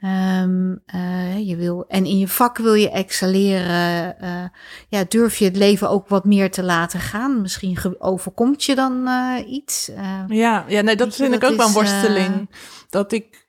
[0.00, 4.18] Ehm, eh, je wil, en in je vak wil je excelleren.
[4.20, 4.44] eh,
[4.88, 7.40] ja, durf je het leven ook wat meer te laten gaan?
[7.40, 9.90] Misschien overkomt je dan eh, iets.
[10.28, 12.50] Ja, ja nee, dat je, vind ik dat ook wel een worsteling.
[12.88, 13.48] Dat ik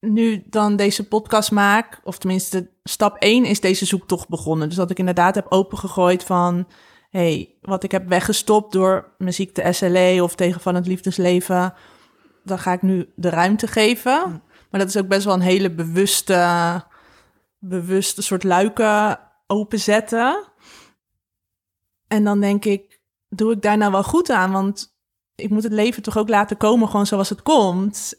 [0.00, 4.68] nu dan deze podcast maak, of tenminste, stap 1 is deze zoektocht begonnen.
[4.68, 6.66] Dus dat ik inderdaad heb opengegooid van,
[7.10, 11.74] hey, wat ik heb weggestopt door mijn ziekte SLE of tegen van het liefdesleven,
[12.44, 14.42] dan ga ik nu de ruimte geven.
[14.74, 16.82] Maar dat is ook best wel een hele bewuste,
[17.58, 20.44] bewuste soort luiken openzetten.
[22.08, 24.52] En dan denk ik, doe ik daar nou wel goed aan?
[24.52, 24.96] Want
[25.34, 28.14] ik moet het leven toch ook laten komen gewoon zoals het komt.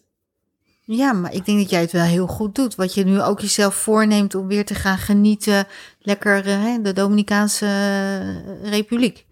[0.81, 2.75] Ja, maar ik denk dat jij het wel heel goed doet.
[2.75, 5.67] Wat je nu ook jezelf voorneemt om weer te gaan genieten.
[5.99, 9.24] Lekker uh, de Dominicaanse uh, Republiek.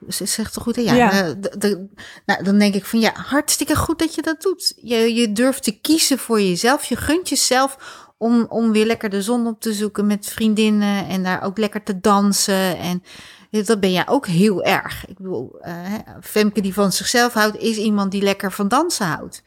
[0.00, 0.76] Dus is echt toch goed?
[0.76, 1.86] Ja, de-
[2.26, 4.72] nou, dan denk ik van ja, hartstikke goed dat je dat doet.
[4.82, 6.84] Je, je durft te kiezen voor jezelf.
[6.84, 7.76] Je gunt jezelf
[8.18, 11.06] om, om weer lekker de zon op te zoeken met vriendinnen.
[11.08, 12.78] En daar ook lekker te dansen.
[12.78, 13.02] En
[13.50, 15.06] dat ben jij ook heel erg.
[15.08, 15.74] Ik bedoel, eh,
[16.20, 19.42] Femke die van zichzelf houdt, is iemand die lekker van dansen houdt.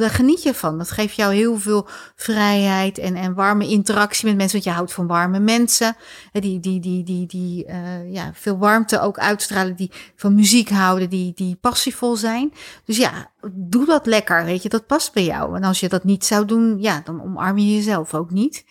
[0.00, 0.78] Daar geniet je van.
[0.78, 4.52] Dat geeft jou heel veel vrijheid en, en warme interactie met mensen.
[4.52, 5.96] Want je houdt van warme mensen.
[6.32, 9.76] Die, die, die, die, die eh, ja, veel warmte ook uitstralen.
[9.76, 11.10] Die van muziek houden.
[11.10, 12.52] Die, die passievol zijn.
[12.84, 14.44] Dus ja, doe dat lekker.
[14.44, 15.56] Weet je, dat past bij jou.
[15.56, 18.64] En als je dat niet zou doen, ja, dan omarm je jezelf ook niet.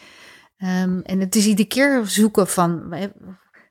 [0.58, 2.96] Ehm, en het is iedere keer zoeken van.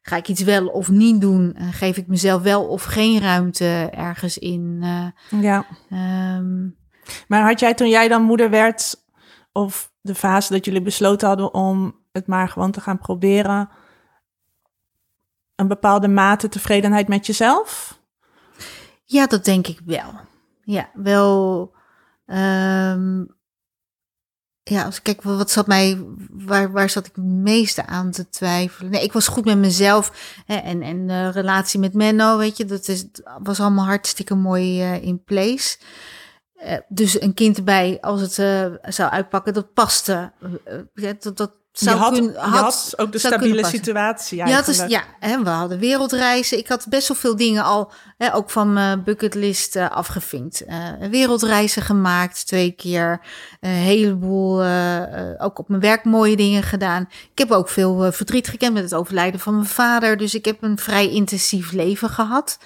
[0.07, 1.55] Ga ik iets wel of niet doen?
[1.55, 4.79] Eh, geef ik mezelf wel of geen ruimte ergens in?
[4.83, 5.67] Eh, Ja.
[5.91, 6.69] ehm,
[7.29, 9.03] Maar had jij toen jij dan moeder werd,
[9.53, 13.69] of de fase dat jullie besloten hadden om het maar gewoon te gaan proberen,
[15.57, 17.99] een bepaalde mate tevredenheid met jezelf?
[19.05, 20.13] Ja, dat denk ik wel.
[20.63, 21.73] Ja, wel.
[22.27, 23.25] ehm,
[24.63, 28.29] ja, als ik kijk, wat zat mij, waar, waar zat ik het meeste aan te
[28.29, 28.91] twijfelen?
[28.91, 32.65] Nee, ik was goed met mezelf hè, en, en de relatie met Menno, weet je,
[32.65, 33.07] dat is,
[33.43, 35.79] was allemaal hartstikke mooi eh, in place.
[36.65, 40.33] Eh, dus een kind erbij, als het eh, zou uitpakken, dat paste.
[40.95, 45.03] Eh, dat, dat zou je had, je had ook de stabiele situatie Ja, is, ja
[45.21, 46.59] hè, we hadden wereldreizen.
[46.59, 50.65] Ik had best wel veel dingen al, hè, ook van mijn bucketlist afgevinkt.
[51.11, 53.21] Wereldreizen gemaakt, twee keer.
[53.61, 54.65] Een heleboel,
[55.39, 57.09] ook op mijn werk mooie dingen gedaan.
[57.33, 60.17] Ik heb ook veel verdriet gekend met het overlijden van mijn vader.
[60.17, 62.59] Dus ik heb een vrij intensief leven gehad.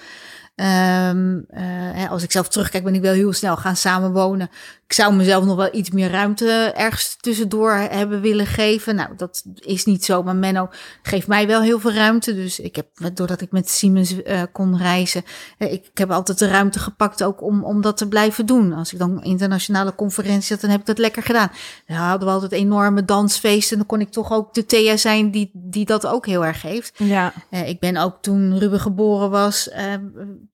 [0.63, 4.49] Hè, als ik zelf terugkijk, ben ik wel heel snel gaan samenwonen.
[4.89, 8.95] Ik zou mezelf nog wel iets meer ruimte ergens tussendoor hebben willen geven.
[8.95, 10.23] Nou, dat is niet zo.
[10.23, 10.69] Maar Menno
[11.01, 12.33] geeft mij wel heel veel ruimte.
[12.33, 15.23] Dus ik heb, doordat ik met Siemens eh, kon reizen,
[15.57, 18.73] eh, ik, ik heb altijd de ruimte gepakt ook om, om dat te blijven doen.
[18.73, 21.51] Als ik dan internationale conferentie had, dan heb ik dat lekker gedaan.
[21.85, 23.77] Dan hadden we altijd enorme dansfeesten.
[23.77, 26.93] Dan kon ik toch ook de Thea zijn die, die dat ook heel erg heeft.
[26.97, 29.69] Ja, ik ben ook toen Ruben geboren was,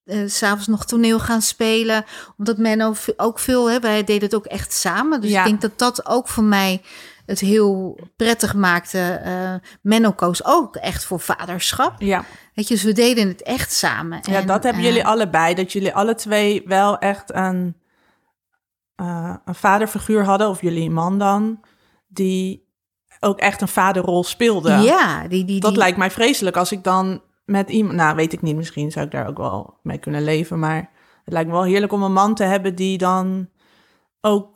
[0.05, 2.03] eh eh, s'avonds nog toneel gaan spelen.
[2.37, 5.21] Omdat Menno v- ook veel, hè, wij deden het ook echt samen.
[5.21, 5.39] Dus Ja.
[5.39, 6.81] ik denk dat dat ook voor mij
[7.25, 8.99] het heel prettig maakte.
[9.23, 12.01] Eh Menno koos ook echt voor vaderschap.
[12.01, 12.25] ja.
[12.53, 14.19] Weet je, dus we deden het echt samen.
[14.21, 15.53] ja En, dat hebben eh, jullie allebei.
[15.55, 17.75] Dat jullie alle twee wel echt een,
[18.95, 21.59] eh, een vaderfiguur hadden, of jullie man dan,
[22.07, 22.63] die
[23.19, 24.71] ook echt een vaderrol speelde.
[24.71, 28.33] Ja, die, die, Dat die, lijkt mij vreselijk als ik dan met iemand, nou weet
[28.33, 30.89] ik niet, misschien zou ik daar ook wel mee kunnen leven, maar
[31.23, 33.49] het lijkt me wel heerlijk om een man te hebben die dan
[34.21, 34.49] ook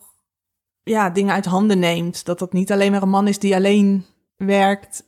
[0.83, 2.25] ja, dingen uit handen neemt.
[2.25, 5.07] Dat dat niet alleen maar een man is die alleen werkt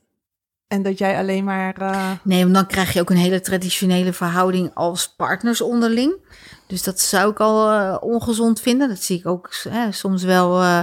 [0.67, 1.77] en dat jij alleen maar.
[1.77, 6.13] eh, Nee, want dan krijg je ook een hele traditionele verhouding als partners onderling.
[6.67, 8.87] Dus dat zou ik al eh, ongezond vinden.
[8.89, 10.81] Dat zie ik ook hè, soms wel eh,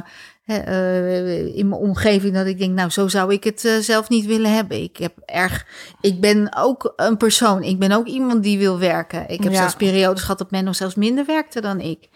[0.49, 2.35] in mijn omgeving.
[2.35, 4.83] Dat ik denk, nou, zo zou ik het eh, zelf niet willen hebben.
[4.83, 5.67] Ik heb erg.
[6.01, 7.63] Ik ben ook een persoon.
[7.63, 9.29] Ik ben ook iemand die wil werken.
[9.29, 9.59] Ik heb Ja.
[9.59, 12.09] zelfs periodes gehad dat men nog zelfs minder werkte dan ik.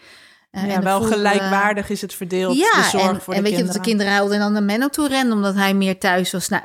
[0.51, 2.57] Eh, en ja, wel gelijkwaardig is het verdeeld.
[2.57, 4.53] ja, de zorg en, voor en de weet je dat de kinderen huilden en dan
[4.53, 6.49] naar Menno toe renden omdat hij meer thuis was.
[6.49, 6.63] Nou,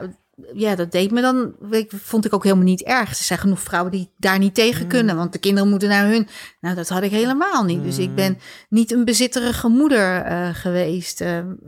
[0.55, 3.09] ja, dat deed me dan, ik, vond ik ook helemaal niet erg.
[3.09, 4.89] Er zijn genoeg vrouwen die daar niet tegen Mm.
[4.89, 6.29] kunnen, want de kinderen moeten naar hun.
[6.61, 7.83] Nou, dat had ik helemaal niet.
[7.83, 11.59] Dus ik ben niet een bezitterige moeder eh, geweest en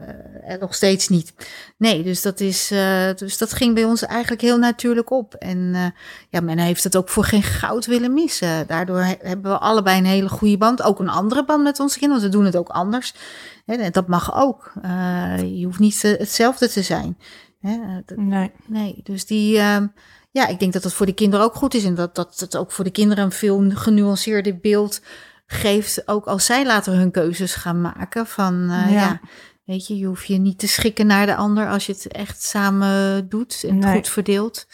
[0.60, 1.32] nog steeds niet.
[1.78, 2.68] Nee, dus dat, is,
[3.16, 5.34] dus dat ging bij ons eigenlijk heel natuurlijk op.
[5.34, 5.92] En
[6.28, 8.66] ja, men heeft het ook voor geen goud willen missen.
[8.66, 10.82] Daardoor he- hebben we allebei een hele goede band.
[10.82, 13.14] Ook een andere band met onze kinderen, want we doen het ook anders.
[13.66, 14.72] En dat mag ook.
[15.44, 17.18] Je hoeft niet hetzelfde te zijn.
[17.60, 17.72] Hè,
[18.06, 18.50] eh, Nee.
[18.66, 19.58] nee, dus die...
[19.58, 19.86] ehm,
[20.30, 21.84] ja, ik denk dat dat voor de kinderen ook goed is.
[21.84, 25.00] En dat, dat het ook voor de kinderen een veel genuanceerder beeld
[25.46, 26.08] geeft.
[26.08, 28.26] Ook als zij later hun keuzes gaan maken.
[28.26, 29.00] Van eh, Ja.
[29.00, 29.20] ja.
[29.64, 32.42] weet je, je hoeft je niet te schikken naar de ander als je het echt
[32.42, 33.94] samen doet en Nee.
[33.94, 34.66] goed verdeelt.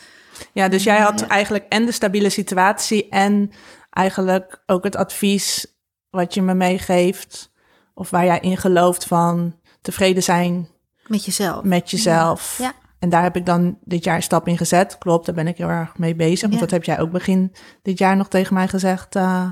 [0.52, 1.28] Ja, dus jij had Ja.
[1.28, 3.50] eigenlijk en de stabiele situatie en
[3.90, 5.66] eigenlijk ook het advies
[6.10, 7.50] wat je me meegeeft
[7.94, 10.68] of waar jij in gelooft van tevreden zijn
[11.06, 11.64] Met jezelf.
[11.64, 12.58] met jezelf.
[12.58, 12.72] Ja.
[12.98, 14.98] En daar heb ik dan dit jaar een stap in gezet.
[14.98, 16.40] Klopt, daar ben ik heel erg mee bezig.
[16.40, 16.60] Want Ja.
[16.60, 17.52] dat heb jij ook begin
[17.82, 19.50] dit jaar nog tegen mij gezegd, eh,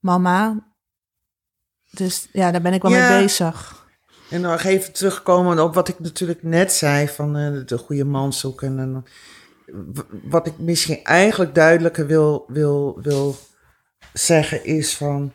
[0.00, 0.70] mama.
[1.90, 3.08] Dus ja, daar ben ik wel Ja.
[3.08, 3.86] mee bezig.
[4.30, 8.32] En nog even terugkomen op wat ik natuurlijk net zei van eh, de goede man
[8.32, 8.78] zoeken.
[8.78, 9.04] En,
[10.22, 13.36] wat ik misschien eigenlijk duidelijker wil, wil, wil
[14.12, 15.32] zeggen is van...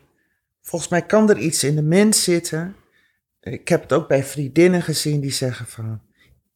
[0.61, 2.75] Volgens mij kan er iets in de mens zitten
[3.51, 6.01] ik heb het ook bij vriendinnen gezien die zeggen van,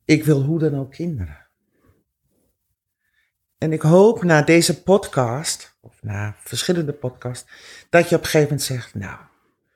[0.06, 1.48] ik wil hoe dan ook kinderen.
[3.58, 7.52] En ik hoop na deze podcast, of na verschillende podcasts,
[7.90, 9.18] dat je op een gegeven moment zegt, nou,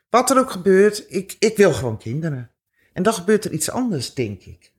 [0.09, 2.51] wat er ook gebeurt, ik, ik wil gewoon kinderen.
[2.93, 4.73] En dan gebeurt er iets anders, denk ik.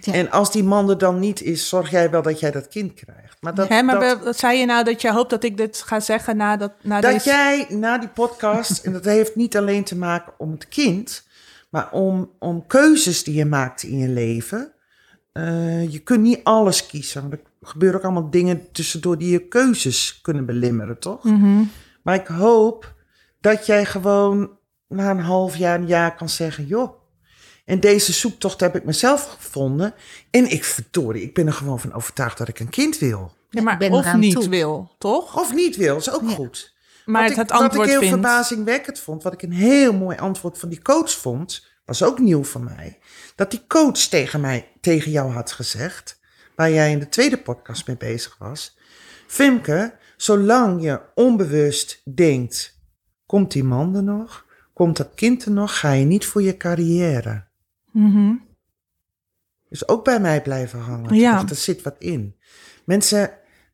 [0.00, 0.12] Ja.
[0.12, 2.94] En als die man er dan niet is, zorg jij wel dat jij dat kind
[2.94, 3.36] krijgt.
[3.40, 5.82] Maar dat, Hè, maar dat, wat zei je nou dat je hoopt dat ik dit
[5.82, 7.28] ga zeggen na, dat, na dat deze...
[7.28, 11.26] jij na die podcast, en dat heeft niet alleen te maken om het kind,
[11.72, 14.72] maar om, om keuzes die je maakt in je leven.
[15.32, 17.20] Eh, je kunt niet alles kiezen.
[17.20, 21.24] Want er gebeuren ook allemaal dingen tussendoor die je keuzes kunnen belemmeren, toch?
[21.24, 21.62] Mhm.
[22.02, 22.94] Maar ik hoop
[23.40, 24.50] dat jij gewoon
[24.88, 27.00] na een half jaar, een jaar kan zeggen: joh.
[27.64, 29.94] En deze zoektocht heb ik mezelf gevonden.
[30.30, 33.32] En ik verdorie, ik ben er gewoon van overtuigd dat ik een kind wil.
[33.50, 34.48] Ja, maar of niet toe.
[34.48, 35.40] wil, toch?
[35.40, 36.34] Of niet wil, is ook Ja.
[36.34, 36.74] goed.
[37.04, 39.92] Maar wat het, ik, het antwoord Wat ik heel verbazingwekkend vond, wat ik een heel
[39.92, 42.98] mooi antwoord van die coach vond, was ook nieuw voor mij.
[43.34, 46.20] Dat die coach tegen mij, tegen jou had gezegd,
[46.56, 48.78] waar jij in de tweede podcast mee bezig was.
[49.26, 52.80] Femke, zolang je onbewust denkt,
[53.26, 54.46] komt die man er nog?
[54.72, 55.78] Komt dat kind er nog?
[55.78, 57.44] Ga je niet voor je carrière.
[59.68, 61.14] Dus ook bij mij blijven hangen.
[61.14, 61.32] Ja.
[61.32, 62.36] Dacht, er zit wat in.
[62.84, 63.30] Mensen,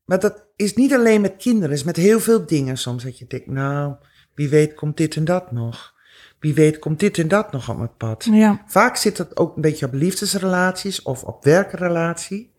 [0.08, 3.04] maar dat is niet alleen met kinderen, het is met heel veel dingen soms.
[3.04, 3.94] Dat je denkt, nou,
[4.34, 5.94] wie weet komt dit en dat nog.
[6.40, 8.24] Wie weet komt dit en dat nog op mijn pad.
[8.24, 8.62] Ja.
[8.66, 12.52] Vaak zit dat ook een beetje op liefdesrelaties of op werkrelatie.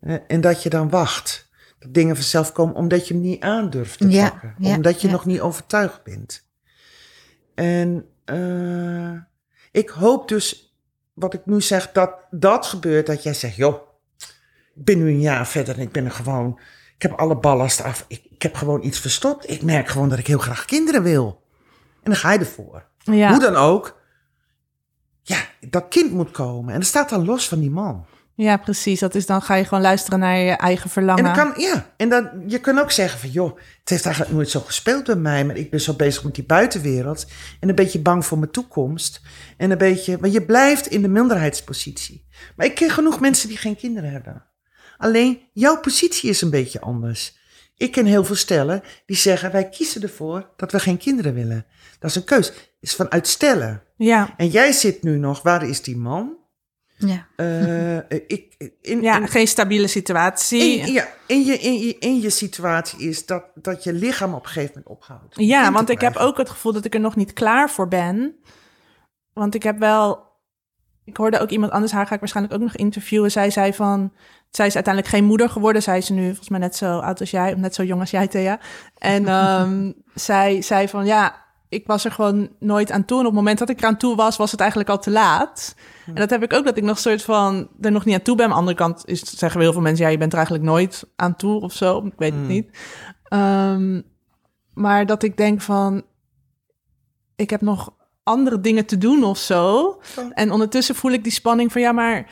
[0.00, 1.48] Eh, En dat je dan wacht.
[1.78, 4.54] Dat dingen vanzelf komen omdat je hem niet aandurft te Ja, pakken.
[4.58, 6.48] ja, omdat je nog niet overtuigd bent.
[7.54, 9.12] En eh,
[9.72, 10.76] ik hoop dus,
[11.14, 13.06] wat ik nu zeg, dat dat gebeurt.
[13.06, 13.82] Dat jij zegt, joh,
[14.84, 16.58] ben nu een jaar verder en ik ben er gewoon...
[16.96, 18.04] Ik heb alle ballast af.
[18.08, 19.50] Ik, ik heb gewoon iets verstopt.
[19.50, 21.42] Ik merk gewoon dat ik heel graag kinderen wil.
[22.02, 22.86] En dan ga je ervoor.
[22.98, 23.30] Ja.
[23.30, 24.00] Hoe dan ook.
[25.22, 25.38] Ja,
[25.70, 26.72] dat kind moet komen.
[26.72, 28.06] En dat staat dan los van die man.
[28.34, 29.00] ja, precies.
[29.00, 31.24] Dat is dan ga je gewoon luisteren naar je eigen verlangen.
[31.24, 34.34] En dan kan, ja, en dan, je kunt ook zeggen van, joh, het heeft eigenlijk
[34.34, 37.26] nooit zo gespeeld bij mij, maar ik ben zo bezig met die buitenwereld
[37.60, 39.20] en een beetje bang voor mijn toekomst.
[39.56, 42.26] En een beetje, maar je blijft in de minderheidspositie.
[42.56, 44.45] Maar ik ken genoeg mensen die geen kinderen hebben.
[44.96, 47.36] Alleen, jouw positie is een beetje anders.
[47.76, 51.66] Ik ken heel veel stellen die zeggen, wij kiezen ervoor dat we geen kinderen willen.
[51.98, 52.52] Dat is een keus.
[52.80, 53.82] is vanuit stellen.
[53.96, 54.34] Ja.
[54.36, 56.36] En jij zit nu nog, waar is die man?
[56.98, 57.26] Ja.
[57.36, 57.96] Eh,
[58.36, 60.78] ik, in, ja, geen stabiele situatie.
[60.78, 64.44] in, ja, in je, in, je, in je situatie is dat, dat je lichaam op
[64.44, 65.34] een gegeven moment ophoudt.
[65.36, 68.36] Ja, want ik heb ook het gevoel dat ik er nog niet klaar voor ben.
[69.32, 70.25] Want ik heb wel.
[71.06, 73.30] Ik hoorde ook iemand anders, haar ga ik waarschijnlijk ook nog interviewen.
[73.30, 74.12] Zij zei van.
[74.50, 75.82] Zij is uiteindelijk geen moeder geworden.
[75.82, 78.10] Zij is nu volgens mij net zo oud als jij, of net zo jong als
[78.10, 78.58] jij, Thea.
[78.98, 83.18] En ehm, zij zei van ja, ik was er gewoon nooit aan toe.
[83.18, 85.74] En op het moment dat ik eraan toe was, was het eigenlijk al te laat.
[86.06, 88.36] En dat heb ik ook, dat ik nog soort van er nog niet aan toe
[88.36, 88.44] ben.
[88.44, 91.04] Aan de andere kant is, zeggen heel veel mensen, ja, je bent er eigenlijk nooit
[91.16, 91.98] aan toe of zo.
[92.06, 92.46] Ik weet het Mm.
[92.48, 92.78] niet.
[93.24, 94.00] Ehm,
[94.74, 96.02] maar dat ik denk van,
[97.36, 97.94] ik heb nog
[98.26, 99.76] andere dingen te doen of zo.
[100.18, 100.24] Oh.
[100.34, 102.26] En ondertussen voel ik die spanning van, ja, maar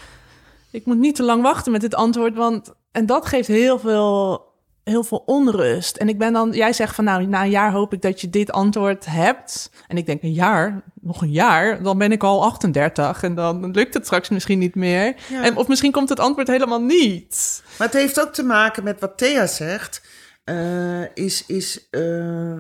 [0.71, 4.45] ik moet niet te lang wachten met dit antwoord, want en dat geeft heel veel,
[4.85, 5.97] heel veel onrust.
[5.97, 8.31] En ik ben dan, jij zegt van, nou, na een jaar hoop ik dat je
[8.31, 9.71] dit antwoord hebt.
[9.89, 13.71] En ik denk, een jaar, nog een jaar, dan ben ik al 38 en dan
[13.71, 15.15] lukt het straks misschien niet meer.
[15.29, 15.43] Ja.
[15.43, 17.63] En, of misschien komt het antwoord helemaal niet.
[17.79, 20.03] Maar het heeft ook te maken met wat Thea zegt.
[20.45, 22.59] eh, is is eh,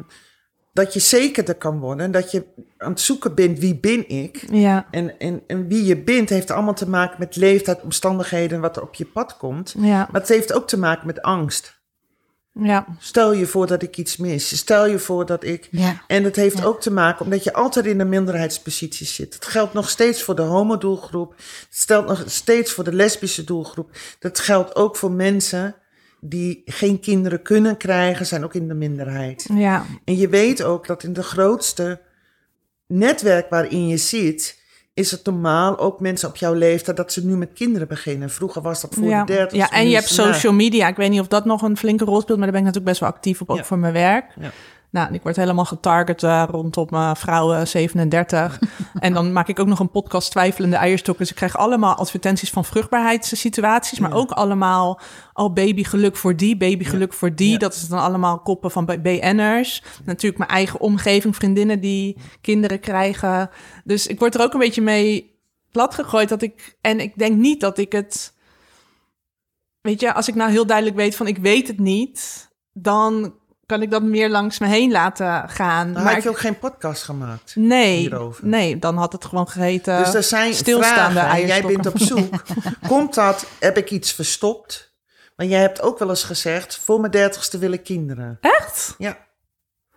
[0.75, 2.05] dat je zekerder kan worden.
[2.05, 2.45] En dat je
[2.79, 4.45] aan het zoeken bent wie ben ik.
[4.51, 8.77] Ja, En, en, en wie je bent heeft allemaal te maken met leeftijd, omstandigheden, wat
[8.77, 9.75] er op je pad komt.
[9.79, 11.83] ja, Maar het heeft ook te maken met angst.
[12.53, 14.57] ja, Stel je voor dat ik iets mis.
[14.59, 15.68] Stel je voor dat ik.
[15.70, 16.03] Ja.
[16.07, 16.64] En het heeft Ja.
[16.64, 19.35] ook te maken omdat je altijd in een minderheidspositie zit.
[19.35, 21.31] Het geldt nog steeds voor de homodoelgroep.
[21.37, 23.91] Het stelt nog steeds voor de lesbische doelgroep.
[24.18, 25.75] Dat geldt ook voor mensen
[26.27, 29.49] die geen kinderen kunnen krijgen, zijn ook in de minderheid.
[29.55, 32.01] ja, En je weet ook dat in de grootste
[32.87, 34.62] netwerk waarin je zit,
[34.95, 38.31] is het normaal ook mensen op jouw leeftijd dat ze nu met kinderen beginnen.
[38.31, 39.25] Vroeger was dat voor ja.
[39.25, 39.59] de dertig.
[39.59, 40.89] ja, en je hebt social media.
[40.89, 42.85] Ik weet niet of dat nog een flinke rol speelt, maar daar ben ik natuurlijk
[42.87, 43.64] best wel actief op, ook Ja.
[43.64, 44.25] voor mijn werk.
[44.41, 44.51] Ja.
[44.95, 48.59] Nou, ik word helemaal getarget eh, rondom uh, vrouwen 37.
[48.95, 51.22] en dan maak ik ook nog een podcast Twijfelende Eierstokken.
[51.22, 54.16] Dus ik krijg allemaal advertenties van vruchtbaarheidssituaties, maar Ja.
[54.16, 55.01] ook allemaal
[55.32, 57.51] al babygeluk voor die, babygeluk voor die.
[57.51, 57.59] Ja.
[57.59, 59.82] Dat is dan allemaal koppen van BN'ers.
[60.05, 63.51] Natuurlijk mijn eigen omgeving, vriendinnen die kinderen krijgen.
[63.84, 65.38] Dus ik word er ook een beetje mee
[65.70, 68.34] plat gegooid dat ik en ik denk niet dat ik het
[69.80, 73.34] weet je, als ik nou heel duidelijk weet van ik weet het niet, dan
[73.67, 75.93] kan ik dat meer langs me heen laten gaan.
[75.93, 77.53] Maar had je ik- ook geen podcast gemaakt.
[77.57, 78.47] nee, hierover.
[78.47, 79.99] nee, dan had het gewoon geheten.
[80.05, 82.43] Dus er zijn stilstaande vragen en jij bent op zoek.
[82.89, 84.93] Komt dat, heb ik iets verstopt?
[85.37, 88.39] Maar jij hebt ook wel eens gezegd, voor mijn dertigste wil ik kinderen.
[88.41, 88.95] Echt?
[88.99, 89.17] Ja,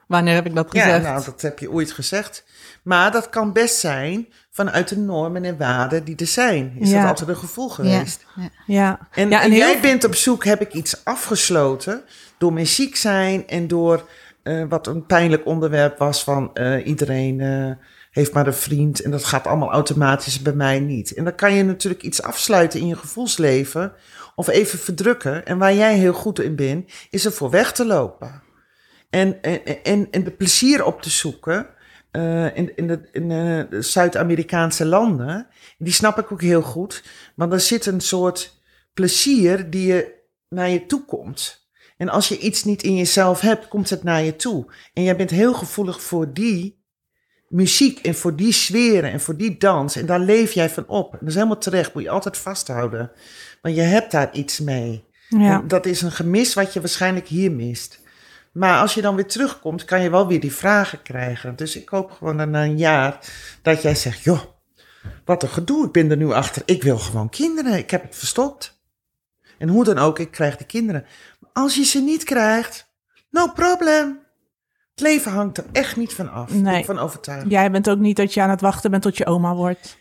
[0.07, 1.03] Wanneer heb ik dat gezegd?
[1.03, 2.43] ja nou, dat heb je ooit gezegd.
[2.83, 6.75] Maar dat kan best zijn vanuit de normen en waarden die er zijn.
[6.79, 6.99] Is Ja.
[6.99, 8.25] dat altijd een gevoel geweest?
[8.35, 8.49] ja.
[8.65, 8.99] ja.
[9.11, 12.03] En, ja, en heel jij bent op zoek, heb ik iets afgesloten
[12.37, 14.09] door mijn ziek zijn en door
[14.43, 17.71] eh, wat een pijnlijk onderwerp was van eh, iedereen eh,
[18.11, 21.13] heeft maar een vriend en dat gaat allemaal automatisch bij mij niet.
[21.13, 23.93] En dan kan je natuurlijk iets afsluiten in je gevoelsleven
[24.35, 25.45] of even verdrukken.
[25.45, 28.41] En waar jij heel goed in bent, is er voor weg te lopen.
[29.09, 31.67] En, en, en, en de plezier op te zoeken
[32.11, 35.47] eh, in, in, de, in de Zuid-Amerikaanse landen.
[35.77, 37.03] Die snap ik ook heel goed.
[37.35, 38.61] Want er zit een soort
[38.93, 40.13] plezier die je
[40.49, 41.69] naar je toe komt.
[41.97, 44.65] En als je iets niet in jezelf hebt, komt het naar je toe.
[44.93, 46.85] En jij bent heel gevoelig voor die
[47.47, 49.95] muziek en voor die sferen en voor die dans.
[49.95, 51.11] En daar leef jij van op.
[51.11, 53.11] En dat is helemaal terecht, moet je altijd vasthouden.
[53.61, 55.05] Want je hebt daar iets mee.
[55.29, 55.61] Ja.
[55.61, 57.99] En dat is een gemis wat je waarschijnlijk hier mist.
[58.51, 61.55] Maar als je dan weer terugkomt, kan je wel weer die vragen krijgen.
[61.55, 63.19] Dus ik hoop gewoon na een jaar
[63.61, 64.41] dat jij zegt: joh,
[65.25, 66.61] wat een gedoe, ik ben er nu achter.
[66.65, 68.81] Ik wil gewoon kinderen, ik heb het verstopt.
[69.57, 71.05] En hoe dan ook, ik krijg de kinderen.
[71.39, 72.91] Maar als je ze niet krijgt,
[73.29, 74.25] no problem.
[74.91, 76.53] Het leven hangt er echt niet van af.
[76.53, 76.85] Nee.
[76.85, 77.49] Van overtuigd.
[77.49, 79.97] Jij bent ook niet dat je aan het wachten bent tot je oma wordt.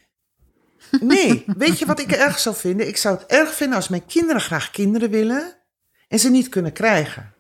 [1.01, 2.89] Nee, weet je wat ik erg zou vinden?
[2.89, 5.57] Ik zou het erg vinden als mijn kinderen graag kinderen willen
[6.09, 7.35] en ze niet kunnen krijgen.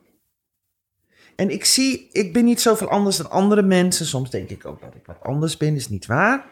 [1.36, 4.06] En ik zie, ik ben niet zoveel anders dan andere mensen.
[4.06, 6.44] Soms denk ik ook dat ik wat anders ben, is niet waar.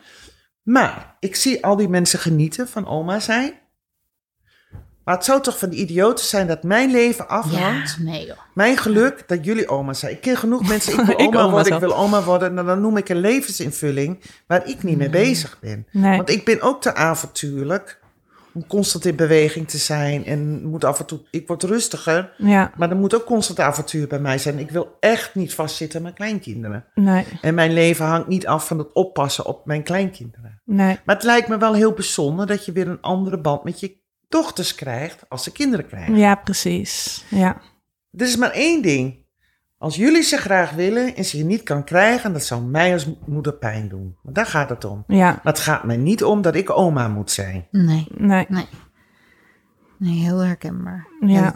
[0.62, 3.52] Maar ik zie al die mensen genieten van oma zijn.
[5.04, 7.96] Maar het zou toch van die idioten zijn dat mijn leven afhangt.
[7.98, 8.36] Ja, nee joh.
[8.54, 10.12] Mijn geluk dat jullie oma zijn.
[10.12, 12.54] Ik ken genoeg mensen, ik wil Ik oma worden, ik wil oma worden.
[12.54, 15.86] Nou, dan noem ik een levensinvulling waar ik niet mee bezig ben.
[15.90, 16.16] Nee.
[16.16, 18.00] Want ik ben ook te avontuurlijk
[18.54, 20.24] om constant in beweging te zijn.
[20.24, 24.06] En moet af en toe, ik word rustiger, Ja, maar er moet ook constant avontuur
[24.08, 24.58] bij mij zijn.
[24.58, 26.84] Ik wil echt niet vastzitten aan mijn kleinkinderen.
[26.94, 30.60] nee, En mijn leven hangt niet af van het oppassen op mijn kleinkinderen.
[30.64, 30.98] nee.
[31.04, 33.96] Maar het lijkt me wel heel bijzonder dat je weer een andere band met je
[34.28, 36.16] dochters krijgt als ze kinderen krijgen.
[36.16, 37.24] Ja, precies.
[37.30, 37.60] Ja,
[38.10, 39.23] Er is maar één ding.
[39.78, 43.06] Als jullie ze graag willen en ze je niet kan krijgen, dat zou mij als
[43.26, 44.16] moeder pijn doen.
[44.22, 45.04] Maar daar gaat het om.
[45.06, 47.66] ja, Maar het gaat mij niet om dat ik oma moet zijn.
[47.70, 48.46] Nee, nee.
[48.48, 48.66] nee.
[49.98, 51.06] Nee, heel herkenbaar.
[51.20, 51.54] Ja.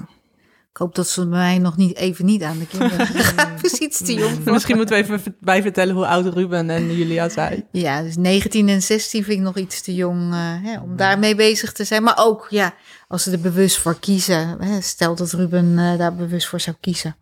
[0.71, 3.57] Ik hoop dat ze mij nog niet even niet aan de kinderen gaan.
[3.81, 4.45] iets te jong.
[4.45, 7.67] Misschien moeten we even bij vertellen hoe oud Ruben en Julia zijn.
[7.73, 11.35] Ja, dus 19 en 16 vind ik nog iets te jong eh, hè, om daarmee
[11.35, 12.03] bezig te zijn.
[12.03, 12.75] Maar ook, ja,
[13.09, 14.63] als ze er bewust voor kiezen.
[14.63, 17.17] Hè, stel dat Ruben eh, daar bewust voor zou kiezen.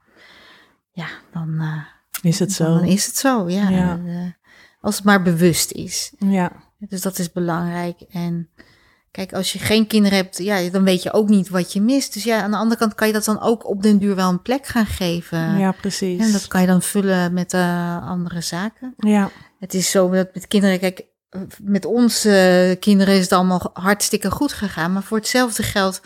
[0.96, 2.64] Ja, dan, eh, Is het zo?
[2.64, 3.48] dan is het zo.
[3.48, 4.00] Ja, Ja.
[4.06, 4.14] Eh,
[4.80, 6.12] als het maar bewust is.
[6.18, 8.00] Ja, Dus dat is belangrijk.
[8.10, 8.48] En
[9.10, 12.12] kijk, als je geen kinderen hebt, ja, dan weet je ook niet wat je mist.
[12.12, 14.30] Dus ja, aan de andere kant kan je dat dan ook op den duur wel
[14.30, 15.58] een plek gaan geven.
[15.58, 16.20] ja, precies.
[16.20, 18.94] En dat kan je dan vullen met eh, andere zaken.
[18.98, 21.04] Ja, Het is zo dat met kinderen, kijk,
[21.62, 24.92] met onze kinderen is het allemaal hartstikke goed gegaan.
[24.92, 26.00] Maar voor hetzelfde geld,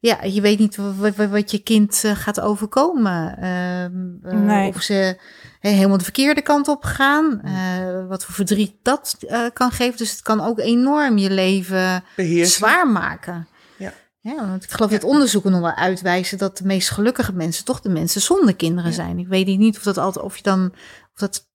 [0.00, 3.36] ja, je weet niet wat, wat, wat je kind eh, gaat overkomen.
[3.38, 4.68] Ehm, eh, Nee.
[4.68, 5.16] Of ze
[5.60, 7.40] helemaal de verkeerde kant op gaan.
[7.44, 9.16] eh, wat voor verdriet dat
[9.52, 9.96] kan geven.
[9.96, 12.56] Dus het kan ook enorm je leven Beheersen.
[12.56, 13.46] zwaar maken.
[14.26, 14.48] Ja.
[14.48, 17.88] Want ik geloof dat onderzoeken nog wel uitwijzen dat de meest gelukkige mensen toch de
[17.88, 19.18] mensen zonder kinderen zijn.
[19.18, 20.72] Ik weet niet of dat altijd, of je dan,
[21.14, 21.46] of dat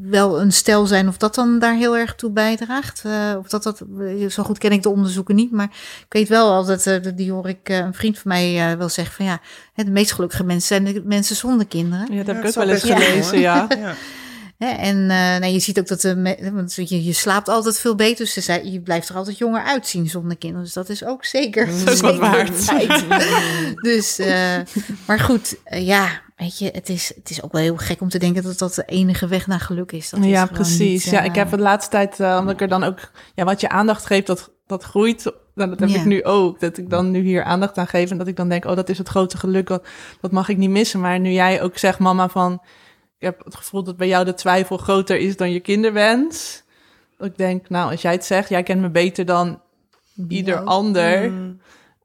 [0.00, 3.02] wel een stel zijn, of dat dan daar heel erg toe bijdraagt.
[3.04, 3.82] Eh, of dat dat,
[4.28, 5.70] zo goed ken ik de onderzoeken niet, maar
[6.00, 8.88] ik weet wel altijd, eh, die hoor ik eh, een vriend van mij eh, wel
[8.88, 9.40] zeggen van ja,
[9.72, 12.06] hè, de meest gelukkige mensen zijn de mensen zonder kinderen.
[12.10, 13.66] ja dat heb Ja, ik ook wel eens gelezen, ja.
[13.78, 13.94] Ja.
[14.68, 18.24] En eh, nou, je ziet ook dat de, want je, je slaapt altijd veel beter.
[18.24, 20.64] Dus ze zei, je blijft er altijd jonger uitzien zonder kinderen.
[20.64, 22.66] Dus dat is ook zeker, Dat is zeker waard.
[23.88, 24.56] dus, eh,
[25.06, 28.08] maar goed, eh, ja, weet je, het is, het is ook wel heel gek om
[28.08, 30.10] te denken dat dat de enige weg naar geluk is.
[30.10, 30.78] Dat Ja, precies.
[30.78, 32.98] niet, ja, ik heb de laatste tijd, omdat ik er dan ook,
[33.34, 35.32] ja, wat je aandacht geeft, dat, dat groeit.
[35.54, 35.98] Nou, dat heb Ja.
[35.98, 36.60] ik nu ook.
[36.60, 38.88] Dat ik dan nu hier aandacht aan geef en dat ik dan denk, oh, dat
[38.88, 39.86] is het grote geluk, dat,
[40.20, 41.00] dat mag ik niet missen.
[41.00, 42.62] Maar nu jij ook zegt, mama, van,
[43.20, 46.62] ik heb het gevoel dat bij jou de twijfel groter is dan je kinderwens.
[47.18, 49.60] Dat ik denk, nou, als jij het zegt, jij kent me beter dan
[50.28, 51.30] ieder ander.
[51.30, 51.60] Mm.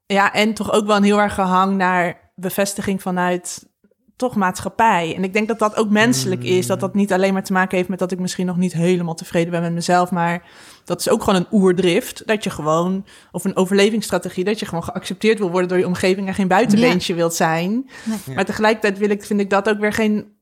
[0.06, 3.68] Ja, en toch ook wel een heel erg gehang naar bevestiging vanuit
[4.16, 5.14] toch maatschappij.
[5.16, 6.66] En ik denk dat dat ook menselijk is.
[6.66, 9.14] Dat dat niet alleen maar te maken heeft met dat ik misschien nog niet helemaal
[9.14, 10.10] tevreden ben met mezelf.
[10.10, 10.42] Maar
[10.84, 12.26] dat is ook gewoon een oerdrift.
[12.26, 16.26] Dat je gewoon, of een overlevingsstrategie, dat je gewoon geaccepteerd wil worden door je omgeving
[16.26, 17.90] en geen buitenbeentje wilt zijn.
[18.04, 18.34] Nee.
[18.34, 20.34] Maar tegelijkertijd wil ik, vind ik dat ook weer geen.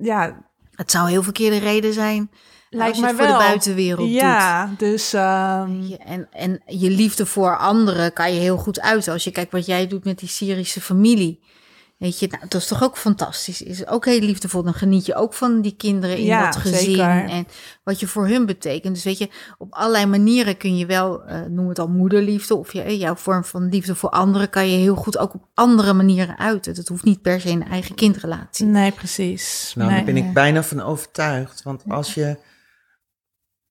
[0.00, 2.30] Ja, Het zou heel verkeerde reden zijn
[2.70, 3.38] lijkt als je het voor wel.
[3.38, 4.16] de buitenwereld doet.
[4.20, 5.12] ja, dus.
[5.12, 9.12] ehm, Je- En, en je liefde voor anderen kan je heel goed uiten.
[9.12, 11.42] Als je kijkt wat jij doet met die Syrische familie.
[11.96, 13.62] Weet je, nou, dat is toch ook fantastisch.
[13.62, 14.62] Is ook heel liefdevol.
[14.62, 16.78] Dan geniet je ook van die kinderen in Ja, dat gezin.
[16.78, 17.24] zeker.
[17.28, 17.46] En
[17.84, 18.94] wat je voor hun betekent.
[18.94, 19.28] Dus weet je,
[19.58, 22.54] op allerlei manieren kun je wel, eh, noem het al moederliefde.
[22.56, 25.48] Of je, eh, jouw vorm van liefde voor anderen kan je heel goed ook op
[25.54, 26.74] andere manieren uiten.
[26.74, 28.66] Dat hoeft niet per se een eigen kindrelatie.
[28.66, 29.72] nee, precies.
[29.76, 29.96] Nou, nee.
[29.96, 31.62] daar ben ik bijna van overtuigd.
[31.62, 32.38] Want als je,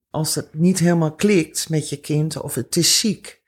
[0.10, 3.42] als het niet helemaal klikt met je kind, of het is ziek,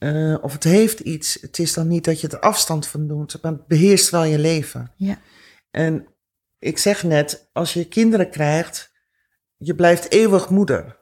[0.00, 3.38] eh, of het heeft iets, het is dan niet dat je er afstand van doet,
[3.42, 4.92] maar het beheerst wel je leven.
[4.96, 5.18] Ja.
[5.70, 6.06] En
[6.58, 8.92] ik zeg net, als je kinderen krijgt,
[9.56, 10.98] je blijft eeuwig moeder.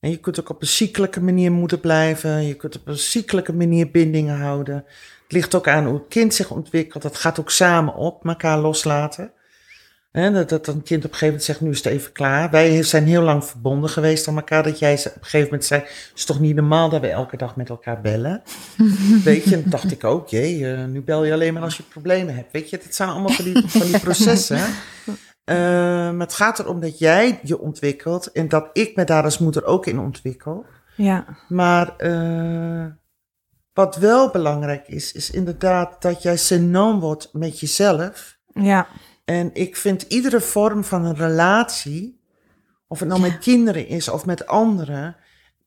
[0.00, 2.42] En je kunt ook op een ziekelijke manier moeder blijven.
[2.46, 4.74] Je kunt op een ziekelijke manier bindingen houden.
[5.22, 7.02] Het ligt ook aan hoe het kind zich ontwikkelt.
[7.02, 9.32] Dat gaat ook samen op, elkaar loslaten.
[10.12, 12.50] Dat, dat een kind op een gegeven moment zegt, nu is het even klaar.
[12.50, 14.62] Wij zijn heel lang verbonden geweest aan elkaar.
[14.62, 17.36] Dat jij op een gegeven moment zei, het is toch niet normaal dat we elke
[17.36, 18.42] dag met elkaar bellen.
[19.24, 21.82] Weet je, en dacht ik ook, jee, eh, nu bel je alleen maar als je
[21.82, 22.52] problemen hebt.
[22.52, 24.60] Weet je, het zijn allemaal van die, van die processen.
[25.44, 25.56] Eh,
[26.10, 29.64] maar het gaat erom dat jij je ontwikkelt en dat ik me daar als moeder
[29.64, 30.64] ook in ontwikkel.
[30.96, 32.86] Ja, Maar eh,
[33.72, 38.38] wat wel belangrijk is, is inderdaad dat jij synoniem wordt met jezelf.
[38.54, 38.86] ja,
[39.24, 42.20] En ik vind iedere vorm van een relatie,
[42.86, 45.16] of het nou met kinderen is of met anderen,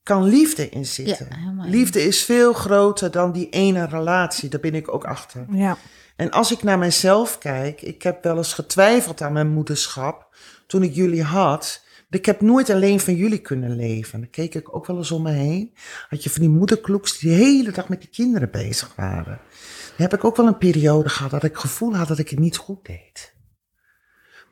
[0.02, 1.28] kan liefde in zitten.
[1.30, 5.46] Ja, liefde is veel groter dan die ene relatie, daar ben ik ook achter.
[5.50, 5.76] ja.
[6.16, 10.36] En als ik naar mezelf kijk, ik heb wel eens getwijfeld aan mijn moederschap
[10.66, 11.84] toen ik jullie had.
[12.10, 14.20] Ik heb nooit alleen van jullie kunnen leven.
[14.20, 15.74] Dan keek ik ook wel eens om me heen.
[16.08, 19.40] Had je van die moederkloeks die de hele dag met die kinderen bezig waren.
[19.86, 22.28] Dan heb ik ook wel een periode gehad dat ik het gevoel had dat ik
[22.28, 23.34] het niet goed deed.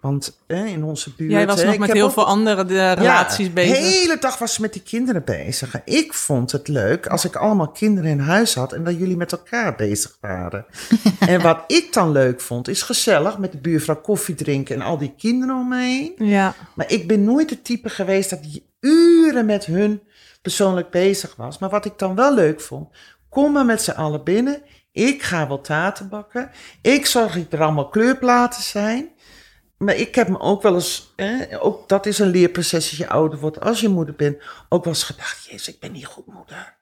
[0.04, 1.30] Want hè, in onze buurt...
[1.30, 3.76] Jij was hè, nog met heel ook- veel andere de relaties ja, bezig.
[3.78, 5.84] De hele dag was ze met die kinderen bezig.
[5.84, 9.32] Ik vond het leuk als ik allemaal kinderen in huis had en dat jullie met
[9.32, 10.66] elkaar bezig waren.
[11.18, 14.98] en wat ik dan leuk vond, is gezellig met de buurvrouw koffie drinken en al
[14.98, 16.12] die kinderen om me heen.
[16.16, 20.02] Ja, Maar ik ben nooit het type geweest dat je uren met hun
[20.42, 21.58] persoonlijk bezig was.
[21.58, 22.88] Maar wat ik dan wel leuk vond,
[23.28, 24.62] kom maar met z'n allen binnen.
[24.92, 26.50] Ik ga wel taarten bakken.
[26.82, 29.08] Ik zorg dat er allemaal kleurplaten zijn.
[29.78, 33.08] Maar ik heb me ook wel eens, hè, ook dat is een leerproces als je
[33.08, 34.36] ouder wordt, als je moeder bent,
[34.68, 36.76] ook wel eens gedacht, jezus, ik ben niet goed moeder.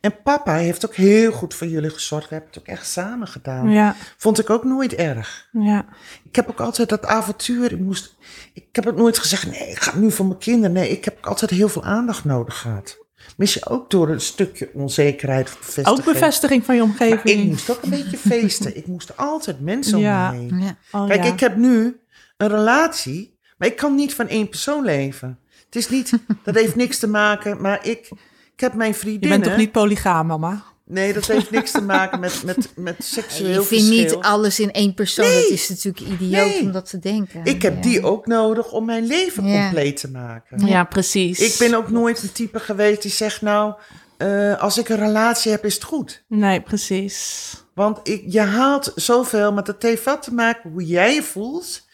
[0.00, 2.28] En papa heeft ook heel goed voor jullie gezorgd.
[2.28, 3.70] We hebben het ook echt samen gedaan.
[3.70, 5.48] ja, Vond ik ook nooit erg.
[5.52, 5.84] ja.
[6.24, 7.72] Ik heb ook altijd dat avontuur.
[7.72, 8.16] Ik, moest,
[8.52, 10.72] ik heb het nooit gezegd, nee, ik ga nu voor mijn kinderen.
[10.72, 12.98] Nee, ik heb ook altijd heel veel aandacht nodig gehad.
[13.36, 15.98] Mis je ook door een stukje onzekerheid bevestiging.
[15.98, 17.40] Ook bevestiging van je Maar omgeving.
[17.40, 18.76] ik moest ook een beetje feesten.
[18.76, 20.30] Ik moest altijd mensen om Ja.
[20.30, 20.60] me heen.
[20.62, 20.76] Ja.
[20.92, 21.32] Oh, Kijk, ja.
[21.32, 22.00] ik heb nu
[22.42, 25.38] een relatie, maar ik kan niet van één persoon leven.
[25.64, 26.12] Het is niet,
[26.44, 28.08] dat heeft niks te maken, maar ik,
[28.54, 29.38] ik heb mijn Je vriendinnen.
[29.40, 30.62] bent toch niet polygaam, mama?
[30.84, 34.16] Nee, dat heeft niks te maken met, met, met seksueel Je vindt verschil.
[34.16, 35.26] niet alles in één persoon.
[35.26, 35.42] Nee.
[35.42, 36.60] Dat is natuurlijk idioot Nee.
[36.60, 37.40] om dat te denken.
[37.44, 37.80] Ik heb Ja.
[37.80, 39.62] die ook nodig om mijn leven Ja.
[39.62, 40.66] compleet te maken.
[40.66, 41.38] Ja, precies.
[41.40, 43.74] Ik ben ook nooit een type geweest die zegt, nou,
[44.16, 46.24] eh, als ik een relatie heb, is het goed.
[46.28, 47.50] Nee, precies.
[47.74, 51.86] Want ik, je haalt zoveel, maar dat heeft wat te maken hoe jij je voelt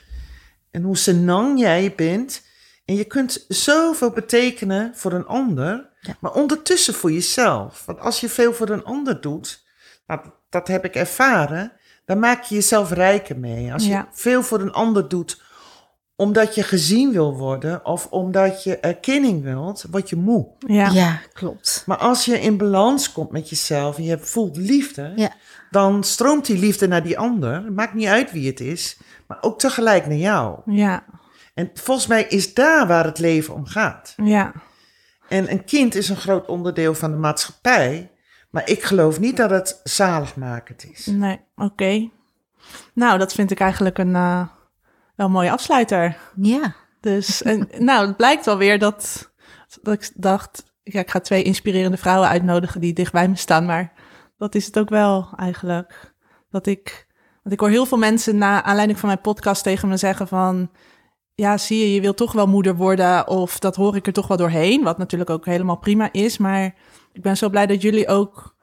[0.70, 2.42] en hoe senang jij bent.
[2.84, 6.16] En je kunt zoveel betekenen voor een ander, Ja.
[6.20, 7.82] maar ondertussen voor jezelf.
[7.86, 9.64] Want als je veel voor een ander doet,
[10.06, 11.72] nou, dat heb ik ervaren,
[12.04, 13.72] dan maak je jezelf rijker mee.
[13.72, 15.46] Als je veel voor een ander doet
[16.16, 20.48] omdat je gezien wil worden of omdat je erkenning wilt, word je moe.
[20.66, 21.82] Ja, Ja, klopt.
[21.86, 25.32] Maar als je in balans komt met jezelf en je voelt liefde, Ja.
[25.70, 27.72] dan stroomt die liefde naar die ander.
[27.72, 28.96] Maakt niet uit wie het is,
[29.28, 30.60] maar ook tegelijk naar jou.
[30.64, 31.04] ja,
[31.54, 34.14] En volgens mij is daar waar het leven om gaat.
[34.16, 34.52] ja.
[35.28, 38.10] En een kind is een groot onderdeel van de maatschappij,
[38.50, 41.06] maar ik geloof niet dat het zaligmakend is.
[41.06, 42.10] Nee, oké.
[42.92, 44.46] Nou, dat vind ik eigenlijk een eh,
[45.16, 46.16] wel een mooie afsluiter.
[46.36, 46.74] Ja.
[47.00, 49.32] Dus, en, nou, het blijkt wel weer dat,
[49.82, 53.66] dat ik dacht, ja, ik ga twee inspirerende vrouwen uitnodigen die dicht bij me staan,
[53.66, 53.92] maar
[54.38, 56.14] dat is het ook wel eigenlijk.
[56.50, 57.06] Dat ik,
[57.48, 60.70] want ik hoor heel veel mensen na aanleiding van mijn podcast tegen me zeggen van,
[61.34, 64.26] ja, zie je, je wil toch wel moeder worden of dat hoor ik er toch
[64.26, 66.74] wel doorheen, wat natuurlijk ook helemaal prima is, maar
[67.12, 68.56] ik ben zo blij dat jullie ook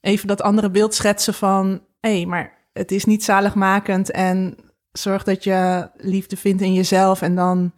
[0.00, 4.56] even dat andere beeld schetsen van, hé, hey, maar het is niet zaligmakend en
[4.92, 7.72] zorg dat je liefde vindt in jezelf en dan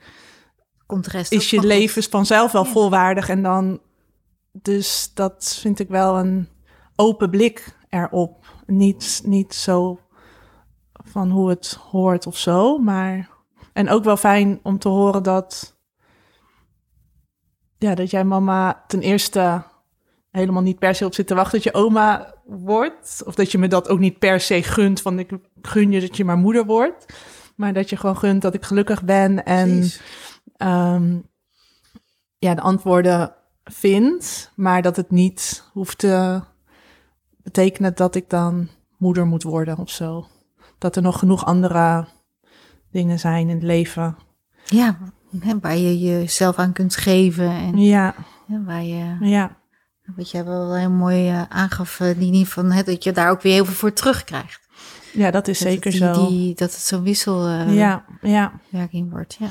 [0.87, 2.71] Komt de rest is je leven vanzelf wel Ja.
[2.71, 3.81] volwaardig en dan
[4.53, 6.49] dus dat vind ik wel een
[6.97, 8.45] open blik erop.
[8.67, 9.99] Niet, niet zo
[11.15, 13.29] van hoe het hoort of zo, maar
[13.73, 15.77] en ook wel fijn om te horen dat
[17.79, 19.63] ja, dat jij mama ten eerste
[20.31, 23.23] helemaal niet per se op zit te wachten dat je oma wordt.
[23.27, 25.31] Of dat je me dat ook niet per se gunt, van ik
[25.63, 27.07] gun je dat je maar moeder wordt.
[27.57, 29.91] Maar dat je gewoon gunt dat ik gelukkig ben en
[30.57, 31.19] ehm,
[32.39, 33.35] ja, de antwoorden
[33.65, 36.41] vind, maar dat het niet hoeft te
[37.37, 40.27] betekenen dat ik dan moeder moet worden of zo.
[40.79, 42.07] Dat er nog genoeg andere
[42.91, 44.17] dingen zijn in het leven.
[44.65, 44.99] Ja,
[45.61, 47.51] waar je jezelf aan kunt geven.
[47.51, 48.15] En Ja,
[48.47, 49.57] waar je, ja,
[50.17, 53.43] wat jij wel heel mooi eh, aangaf, eh, die van, hè, dat je daar ook
[53.43, 54.61] weer heel veel voor terugkrijgt.
[55.13, 56.29] ja, dat is Dat zeker die- zo.
[56.29, 58.53] die- dat het zo'n wisselwerking ja, ja.
[59.11, 59.37] wordt.
[59.39, 59.49] Ja.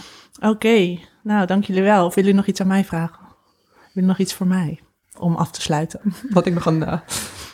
[0.50, 2.06] Oké, nou dank jullie wel.
[2.06, 3.20] Of willen jullie nog iets aan mij vragen?
[3.20, 4.80] Willen jullie nog iets voor mij
[5.20, 5.99] om af te sluiten?
[6.34, 6.99] Dat ik nog een, eh,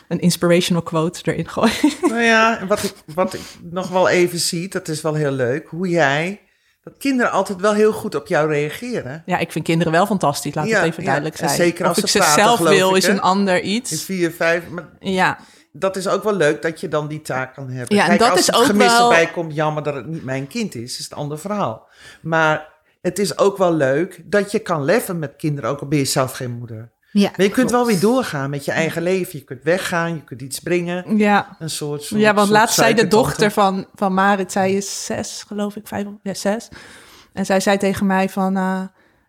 [0.08, 1.72] een inspirational quote erin gooi.
[2.02, 5.66] Nou ja, wat ik, wat ik nog wel even zie, dat is wel heel leuk,
[5.68, 6.40] hoe jij,
[6.82, 9.22] dat kinderen altijd wel heel goed op jou reageren.
[9.26, 11.50] Ja, ik vind kinderen wel fantastisch, laat Ja, het even duidelijk zijn.
[11.50, 14.04] zeker als of ik ze zelf wil, ik, is een ander In iets.
[14.04, 15.38] vier, vijf, maar Ja,
[15.72, 17.96] dat is ook wel leuk dat je dan die taak kan hebben.
[17.96, 20.24] Ja, en Kijk, dat als is het gemis wel- erbij komt, jammer dat het niet
[20.24, 21.88] mijn kind is, is het een ander verhaal.
[22.22, 22.68] Maar
[23.00, 26.04] het is ook wel leuk dat je kan leven met kinderen, ook al ben je
[26.04, 26.92] zelf geen moeder.
[27.12, 29.38] Ja, Maar je kunt wel weer doorgaan met je eigen leven.
[29.38, 31.16] Je kunt weggaan, je kunt iets brengen.
[31.16, 31.56] ja.
[31.58, 35.44] Een soort, soort Ja, want laatst zei de dochter van, van Marit, zij is zes,
[35.46, 36.68] geloof ik, vijf, ja, zes.
[37.32, 38.80] En zij zei tegen mij van, eh,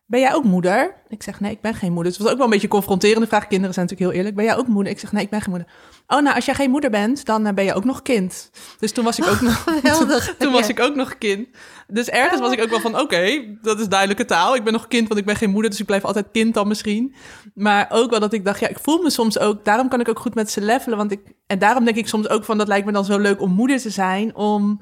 [0.05, 0.95] ben jij ook moeder?
[1.07, 2.11] Ik zeg, nee, ik ben geen moeder.
[2.11, 3.47] Het was ook wel een beetje confronterende vraag.
[3.47, 4.35] Kinderen zijn natuurlijk heel eerlijk.
[4.35, 4.91] Ben jij ook moeder?
[4.91, 5.67] Ik zeg, nee, ik ben geen moeder.
[6.07, 8.51] Oh, nou, als jij geen moeder bent, dan eh, ben je ook nog kind.
[8.79, 9.63] Dus toen was ik ook nog...
[9.63, 10.35] Geweldig.
[10.39, 11.47] Toen was ik ook nog kind.
[11.93, 14.55] Dus ergens was ik ook wel van, oké, dat is duidelijke taal.
[14.55, 16.67] Ik ben nog kind, want ik ben geen moeder, dus ik blijf altijd kind dan
[16.67, 17.15] misschien.
[17.53, 19.65] Maar ook wel dat ik dacht, ja, ik voel me soms ook...
[19.65, 21.19] Daarom kan ik ook goed met ze levelen, want ik...
[21.47, 23.79] En daarom denk ik soms ook van, dat lijkt me dan zo leuk om moeder
[23.79, 24.81] te zijn, om...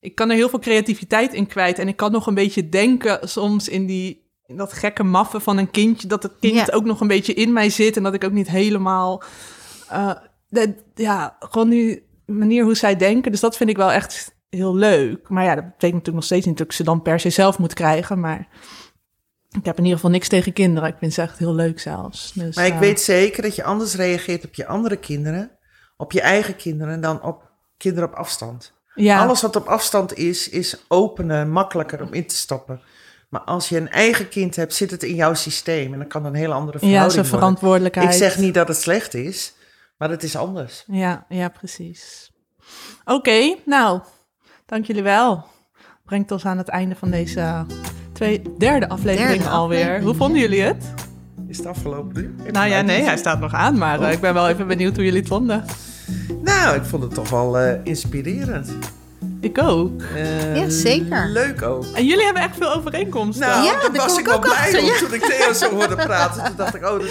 [0.00, 3.28] Ik kan er heel veel creativiteit in kwijt en ik kan nog een beetje denken
[3.28, 4.30] soms in die...
[4.46, 6.66] in dat gekke maffen van een kindje, dat het kind Ja.
[6.70, 9.22] ook nog een beetje in mij zit en dat ik ook niet helemaal...
[9.88, 10.10] eh,
[10.48, 13.30] de, ja, gewoon die manier hoe zij denken.
[13.30, 15.28] Dus dat vind ik wel echt heel leuk.
[15.28, 17.58] Maar ja, dat betekent natuurlijk nog steeds niet dat ik ze dan per se zelf
[17.58, 18.20] moet krijgen.
[18.20, 18.48] Maar
[19.50, 20.88] ik heb in ieder geval niks tegen kinderen.
[20.88, 22.32] Ik vind ze echt heel leuk zelfs.
[22.32, 25.50] Dus, Maar ik eh, weet zeker dat je anders reageert op je andere kinderen,
[25.96, 28.72] op je eigen kinderen, dan op kinderen op afstand.
[28.94, 32.80] ja, Alles wat op afstand is, is opener, makkelijker om in te stappen.
[33.28, 35.92] Maar als je een eigen kind hebt, zit het in jouw systeem.
[35.92, 37.40] En dan kan een hele andere ja, verhouding zijn worden.
[37.40, 38.08] verantwoordelijkheid.
[38.08, 39.54] Ik zeg niet dat het slecht is,
[39.98, 40.84] maar het is anders.
[40.86, 42.32] Ja, ja, precies.
[43.04, 44.00] Oké, nou,
[44.68, 45.44] dank jullie wel.
[46.04, 47.66] Brengt ons aan het einde van deze
[48.12, 49.78] twee, derde aflevering Derde alweer.
[49.78, 50.92] aflevering, Hoe vonden jullie het?
[51.48, 52.50] Is het afgelopen nu?
[52.50, 55.04] Nou ja, nee, hij staat nog aan, maar eh, ik ben wel even benieuwd hoe
[55.04, 55.64] jullie het vonden.
[56.42, 58.70] Nou, ik vond het toch wel eh, inspirerend.
[59.40, 60.02] Ik ook.
[60.14, 61.28] Eh, Ja, zeker.
[61.28, 61.84] Leuk ook.
[61.94, 63.46] En jullie hebben echt veel overeenkomsten.
[63.48, 64.98] Nou, Ja, daar was kom ik ik wel ook blij achter, om ja.
[64.98, 66.44] toen ik Theo zo hoorde praten.
[66.44, 67.02] Toen dacht ik, oh, dat...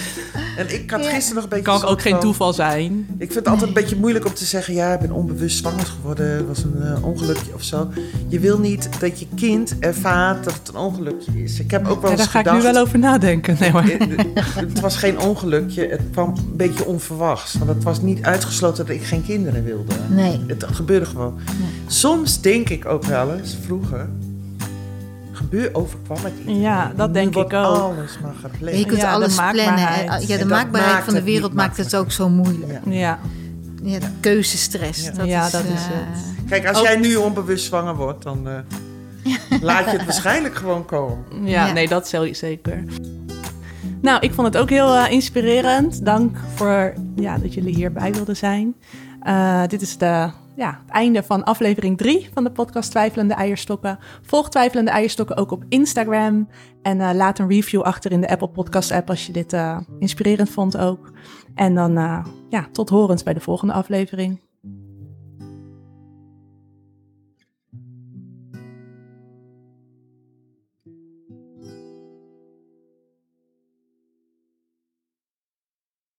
[0.57, 1.09] En ik had Ja.
[1.09, 1.79] gisteren nog een beetje...
[1.79, 2.91] kan ook geen toeval zijn.
[3.17, 4.73] Ik vind het altijd een beetje moeilijk om te zeggen...
[4.73, 7.89] ja, ik ben onbewust zwanger geworden, het was een eh, ongelukje of zo.
[8.27, 11.59] Je wil niet dat je kind ervaart dat het een ongelukje is.
[11.59, 13.55] Ik heb ook wel Ja, eens daar ga ik nu wel over nadenken.
[13.59, 13.89] Nee, maar.
[13.89, 14.07] Eh,
[14.55, 17.53] Het was geen ongelukje, het kwam een beetje onverwachts.
[17.57, 19.93] Want het was niet uitgesloten dat ik geen kinderen wilde.
[20.09, 20.43] Nee.
[20.47, 21.39] Het gebeurde gewoon.
[21.87, 24.09] Soms denk ik ook wel eens, vroeger...
[25.31, 26.33] Gebeur, overkwam het.
[26.45, 27.53] Ja, dat denk ik ook.
[27.53, 28.77] alles maar gepland.
[28.77, 29.63] Je kunt Ja, alles plannen.
[30.27, 32.71] Ja, de maakbaarheid van de wereld maakt het ook zo moeilijk.
[32.85, 32.91] Ja.
[32.91, 33.19] Ja,
[33.83, 35.03] Ja, de keuzestress.
[35.05, 35.11] Ja.
[35.11, 36.49] Dat Ja, is, dat is eh, het.
[36.49, 38.53] Kijk, als Ook- jij nu onbewust zwanger wordt, dan eh,
[39.61, 41.17] laat je het waarschijnlijk gewoon komen.
[41.43, 41.73] ja, Ja.
[41.73, 42.83] nee, dat zal je zeker.
[44.01, 46.05] Nou, ik vond het ook heel eh, inspirerend.
[46.05, 48.75] Dank voor ja, dat jullie hierbij wilden zijn.
[49.21, 53.99] Eh, dit is de, ja, het einde van aflevering 3 van de podcast Twijfelende Eierstokken.
[54.21, 56.49] Volg Twijfelende Eierstokken ook op Instagram.
[56.81, 59.79] En eh, laat een review achter in de Apple Podcast app als je dit eh,
[59.99, 61.11] inspirerend vond ook.
[61.55, 64.46] En dan, eh, ja, tot horens bij de volgende aflevering.